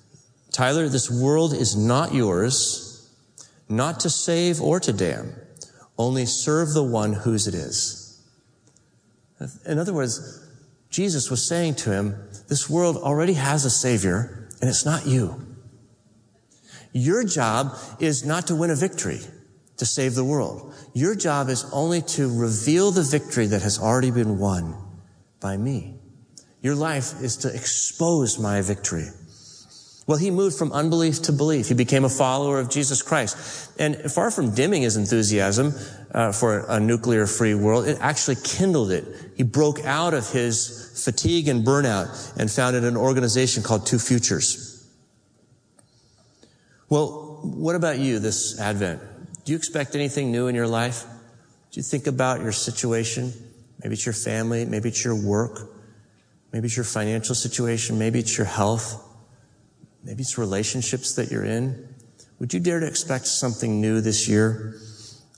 Tyler, 0.51 0.89
this 0.89 1.09
world 1.09 1.53
is 1.53 1.75
not 1.75 2.13
yours, 2.13 3.11
not 3.69 3.99
to 4.01 4.09
save 4.09 4.61
or 4.61 4.79
to 4.79 4.93
damn. 4.93 5.33
Only 5.97 6.25
serve 6.25 6.73
the 6.73 6.83
one 6.83 7.13
whose 7.13 7.47
it 7.47 7.53
is. 7.53 8.21
In 9.65 9.77
other 9.77 9.93
words, 9.93 10.43
Jesus 10.89 11.29
was 11.29 11.47
saying 11.47 11.75
to 11.75 11.91
him, 11.91 12.15
this 12.47 12.69
world 12.69 12.97
already 12.97 13.33
has 13.33 13.65
a 13.65 13.69
savior 13.69 14.49
and 14.61 14.69
it's 14.69 14.85
not 14.85 15.05
you. 15.05 15.45
Your 16.93 17.23
job 17.23 17.75
is 17.99 18.25
not 18.25 18.47
to 18.47 18.55
win 18.55 18.71
a 18.71 18.75
victory 18.75 19.19
to 19.77 19.85
save 19.85 20.15
the 20.15 20.23
world. 20.23 20.73
Your 20.93 21.13
job 21.13 21.49
is 21.49 21.65
only 21.71 22.01
to 22.01 22.35
reveal 22.35 22.91
the 22.91 23.03
victory 23.03 23.45
that 23.47 23.61
has 23.61 23.77
already 23.77 24.09
been 24.09 24.39
won 24.39 24.75
by 25.39 25.57
me. 25.57 25.96
Your 26.61 26.75
life 26.75 27.21
is 27.21 27.37
to 27.37 27.53
expose 27.53 28.39
my 28.39 28.61
victory. 28.61 29.07
Well, 30.07 30.17
he 30.17 30.31
moved 30.31 30.57
from 30.57 30.71
unbelief 30.71 31.21
to 31.23 31.33
belief. 31.33 31.67
He 31.67 31.73
became 31.73 32.05
a 32.05 32.09
follower 32.09 32.59
of 32.59 32.69
Jesus 32.69 33.01
Christ. 33.01 33.71
And 33.77 34.09
far 34.09 34.31
from 34.31 34.55
dimming 34.55 34.83
his 34.83 34.95
enthusiasm 34.95 35.73
uh, 36.13 36.31
for 36.31 36.65
a 36.69 36.79
nuclear 36.79 37.27
free 37.27 37.53
world, 37.53 37.87
it 37.87 37.97
actually 37.99 38.37
kindled 38.41 38.91
it. 38.91 39.03
He 39.35 39.43
broke 39.43 39.83
out 39.83 40.13
of 40.13 40.29
his 40.31 41.03
fatigue 41.03 41.49
and 41.49 41.65
burnout 41.65 42.37
and 42.37 42.49
founded 42.49 42.85
an 42.85 42.95
organization 42.95 43.63
called 43.63 43.85
Two 43.85 43.99
Futures. 43.99 44.87
Well, 46.89 47.41
what 47.43 47.75
about 47.75 47.99
you 47.99 48.19
this 48.19 48.59
Advent? 48.61 49.01
Do 49.43 49.51
you 49.51 49.57
expect 49.57 49.93
anything 49.93 50.31
new 50.31 50.47
in 50.47 50.55
your 50.55 50.67
life? 50.67 51.03
Do 51.71 51.79
you 51.79 51.83
think 51.83 52.07
about 52.07 52.39
your 52.39 52.53
situation? 52.53 53.33
Maybe 53.83 53.93
it's 53.93 54.05
your 54.05 54.13
family, 54.13 54.63
maybe 54.63 54.87
it's 54.87 55.03
your 55.03 55.21
work. 55.21 55.69
Maybe 56.51 56.67
it's 56.67 56.75
your 56.75 56.85
financial 56.85 57.35
situation. 57.35 57.99
Maybe 57.99 58.19
it's 58.19 58.37
your 58.37 58.47
health. 58.47 59.03
Maybe 60.03 60.21
it's 60.21 60.37
relationships 60.37 61.15
that 61.15 61.29
you're 61.31 61.43
in. 61.43 61.87
Would 62.39 62.53
you 62.53 62.59
dare 62.59 62.79
to 62.79 62.87
expect 62.87 63.27
something 63.27 63.81
new 63.81 63.99
this 63.99 64.27
year? 64.27 64.79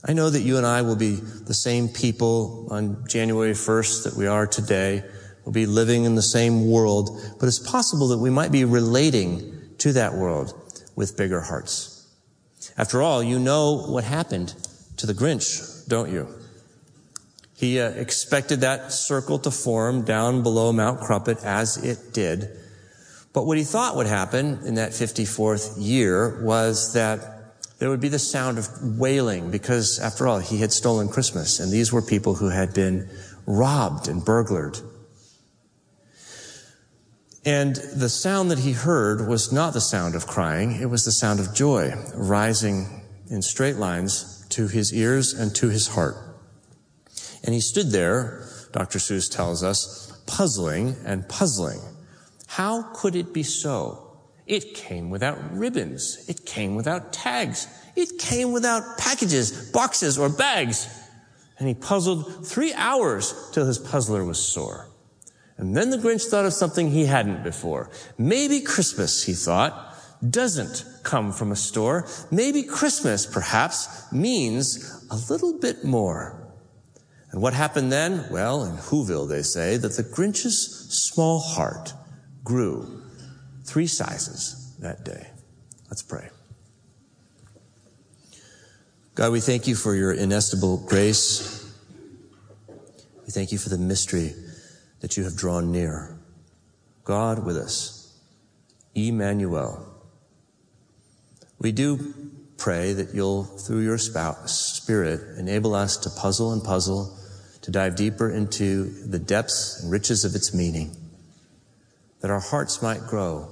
I 0.06 0.14
know 0.14 0.30
that 0.30 0.42
you 0.42 0.58
and 0.58 0.66
I 0.66 0.82
will 0.82 0.96
be 0.96 1.16
the 1.16 1.54
same 1.54 1.90
people 1.90 2.68
on 2.72 3.06
January 3.08 3.52
1st 3.52 4.04
that 4.06 4.16
we 4.16 4.28
are 4.28 4.48
today. 4.48 5.04
We'll 5.44 5.54
be 5.54 5.66
living 5.66 6.04
in 6.06 6.16
the 6.16 6.22
same 6.22 6.70
world, 6.70 7.20
but 7.40 7.48
it's 7.48 7.60
possible 7.60 8.10
that 8.10 8.18
we 8.18 8.30
might 8.30 8.52
be 8.52 8.64
relating 8.64 9.60
to 9.80 9.94
that 9.94 10.14
world 10.14 10.54
with 10.96 11.18
bigger 11.18 11.42
hearts. 11.42 12.08
After 12.78 13.02
all, 13.02 13.24
you 13.24 13.40
know 13.40 13.86
what 13.88 14.04
happened 14.04 14.54
to 14.98 15.06
the 15.06 15.14
Grinch, 15.14 15.88
don't 15.88 16.12
you? 16.12 16.28
He 17.60 17.82
uh, 17.82 17.90
expected 17.90 18.62
that 18.62 18.94
circle 18.94 19.38
to 19.40 19.52
form 19.52 20.06
down 20.06 20.44
below 20.44 20.72
Mount 20.72 21.02
Crumpit 21.02 21.44
as 21.44 21.76
it 21.76 22.14
did. 22.14 22.48
But 23.34 23.46
what 23.46 23.58
he 23.58 23.66
thought 23.66 23.98
would 23.98 24.08
happen 24.08 24.60
in 24.66 24.76
that 24.76 24.92
54th 24.92 25.74
year 25.78 26.42
was 26.42 26.94
that 26.94 27.20
there 27.78 27.90
would 27.90 28.00
be 28.00 28.08
the 28.08 28.18
sound 28.18 28.60
of 28.60 28.98
wailing 28.98 29.52
because 29.52 30.00
after 30.00 30.26
all, 30.26 30.40
he 30.40 30.60
had 30.60 30.72
stolen 30.72 31.10
Christmas 31.10 31.60
and 31.60 31.70
these 31.70 31.92
were 31.92 32.02
people 32.02 32.36
who 32.36 32.48
had 32.48 32.74
been 32.74 33.10
robbed 33.46 34.08
and 34.08 34.24
burglared. 34.24 34.80
And 37.44 37.76
the 37.76 38.08
sound 38.08 38.52
that 38.52 38.60
he 38.60 38.72
heard 38.72 39.28
was 39.28 39.52
not 39.52 39.74
the 39.74 39.82
sound 39.82 40.16
of 40.16 40.28
crying. 40.28 40.80
It 40.80 40.90
was 40.90 41.04
the 41.04 41.12
sound 41.12 41.42
of 41.42 41.54
joy 41.54 41.92
rising 42.16 43.04
in 43.30 43.42
straight 43.42 43.76
lines 43.76 44.46
to 44.52 44.70
his 44.70 44.94
ears 44.94 45.34
and 45.34 45.54
to 45.56 45.68
his 45.68 45.90
heart. 45.90 46.29
And 47.44 47.54
he 47.54 47.62
stood 47.62 47.92
there, 47.92 48.46
Dr. 48.72 49.00
Seuss 49.00 49.32
tells 49.32 49.64
us, 49.64 50.12
puzzling 50.26 50.96
and 51.06 51.28
puzzling. 51.28 51.80
How 52.48 52.84
could 52.94 53.16
it 53.16 53.34
be 53.34 53.44
so? 53.44 54.18
It 54.46 54.74
came 54.74 55.10
without 55.10 55.38
ribbons. 55.56 56.28
It 56.28 56.46
came 56.46 56.76
without 56.76 57.14
tags. 57.14 57.68
It 57.96 58.18
came 58.18 58.52
without 58.52 58.98
packages, 58.98 59.72
boxes, 59.72 60.18
or 60.18 60.30
bags. 60.30 60.88
And 61.60 61.68
he 61.68 61.76
puzzled 61.76 62.48
three 62.48 62.74
hours 62.74 63.34
till 63.52 63.66
his 63.66 63.78
puzzler 63.78 64.26
was 64.26 64.42
sore. 64.42 64.90
And 65.58 65.76
then 65.76 65.90
the 65.90 65.98
Grinch 65.98 66.26
thought 66.26 66.46
of 66.46 66.54
something 66.54 66.90
he 66.90 67.06
hadn't 67.06 67.44
before. 67.44 67.92
Maybe 68.18 68.62
Christmas, 68.62 69.24
he 69.24 69.34
thought, 69.34 69.94
doesn't 70.28 70.86
come 71.04 71.32
from 71.32 71.52
a 71.52 71.56
store. 71.56 72.08
Maybe 72.32 72.64
Christmas, 72.64 73.26
perhaps, 73.26 74.12
means 74.12 75.06
a 75.12 75.16
little 75.32 75.60
bit 75.60 75.84
more. 75.84 76.39
And 77.32 77.42
what 77.42 77.54
happened 77.54 77.92
then? 77.92 78.26
Well, 78.32 78.64
in 78.64 78.76
Whoville, 78.78 79.30
they 79.30 79.44
say 79.44 79.78
that 79.78 79.96
the 79.96 80.04
Grinch's 80.04 80.90
small 80.90 81.40
heart 81.40 81.94
grew 82.44 83.04
three 83.64 83.88
sizes 83.88 84.76
that 84.80 85.06
day. 85.06 85.28
Let's 85.90 86.02
pray. 86.02 86.30
God, 89.14 89.32
we 89.32 89.42
thank 89.42 89.68
you 89.68 89.76
for 89.76 89.96
your 89.96 90.14
inestimable 90.14 90.78
grace. 90.78 91.72
We 92.68 93.32
thank 93.32 93.52
you 93.52 93.58
for 93.58 93.70
the 93.70 93.78
mystery 93.78 94.34
that 95.02 95.18
you 95.18 95.24
have 95.24 95.36
drawn 95.36 95.72
near. 95.72 96.18
God 97.04 97.46
with 97.46 97.58
us, 97.58 98.18
Emmanuel. 98.96 99.86
We 101.60 101.72
do 101.72 102.14
pray 102.58 102.94
that 102.94 103.14
you'll, 103.14 103.44
through 103.44 103.82
your 103.82 103.98
spirit, 103.98 105.38
enable 105.38 105.76
us 105.76 105.98
to 105.98 106.10
puzzle 106.10 106.54
and 106.54 106.64
puzzle, 106.64 107.19
to 107.70 107.80
dive 107.80 107.96
deeper 107.96 108.32
into 108.32 108.86
the 109.06 109.20
depths 109.20 109.82
and 109.82 109.92
riches 109.92 110.26
of 110.26 110.34
its 110.34 110.54
meaning, 110.54 110.96
that 112.22 112.32
our 112.32 112.40
hearts 112.40 112.82
might 112.82 113.02
grow. 113.02 113.48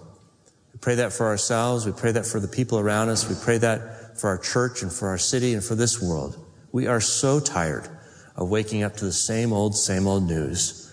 We 0.73 0.79
pray 0.79 0.95
that 0.95 1.13
for 1.13 1.27
ourselves. 1.27 1.85
We 1.85 1.91
pray 1.91 2.11
that 2.13 2.25
for 2.25 2.39
the 2.39 2.47
people 2.47 2.79
around 2.79 3.09
us. 3.09 3.29
We 3.29 3.35
pray 3.43 3.59
that 3.59 4.19
for 4.19 4.29
our 4.29 4.39
church 4.39 4.81
and 4.81 4.91
for 4.91 5.07
our 5.09 5.19
city 5.19 5.53
and 5.53 5.63
for 5.63 5.75
this 5.75 6.01
world. 6.01 6.43
We 6.71 6.87
are 6.87 6.99
so 6.99 7.39
tired 7.39 7.87
of 8.35 8.49
waking 8.49 8.81
up 8.81 8.97
to 8.97 9.05
the 9.05 9.13
same 9.13 9.53
old, 9.53 9.75
same 9.75 10.07
old 10.07 10.23
news. 10.23 10.91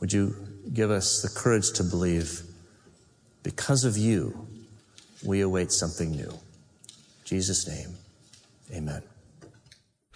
Would 0.00 0.12
you 0.12 0.34
give 0.72 0.90
us 0.90 1.22
the 1.22 1.28
courage 1.28 1.72
to 1.74 1.84
believe 1.84 2.42
because 3.44 3.84
of 3.84 3.96
you, 3.96 4.48
we 5.24 5.40
await 5.42 5.70
something 5.70 6.10
new. 6.10 6.30
In 6.30 7.24
Jesus' 7.24 7.68
name, 7.68 7.94
amen. 8.74 9.02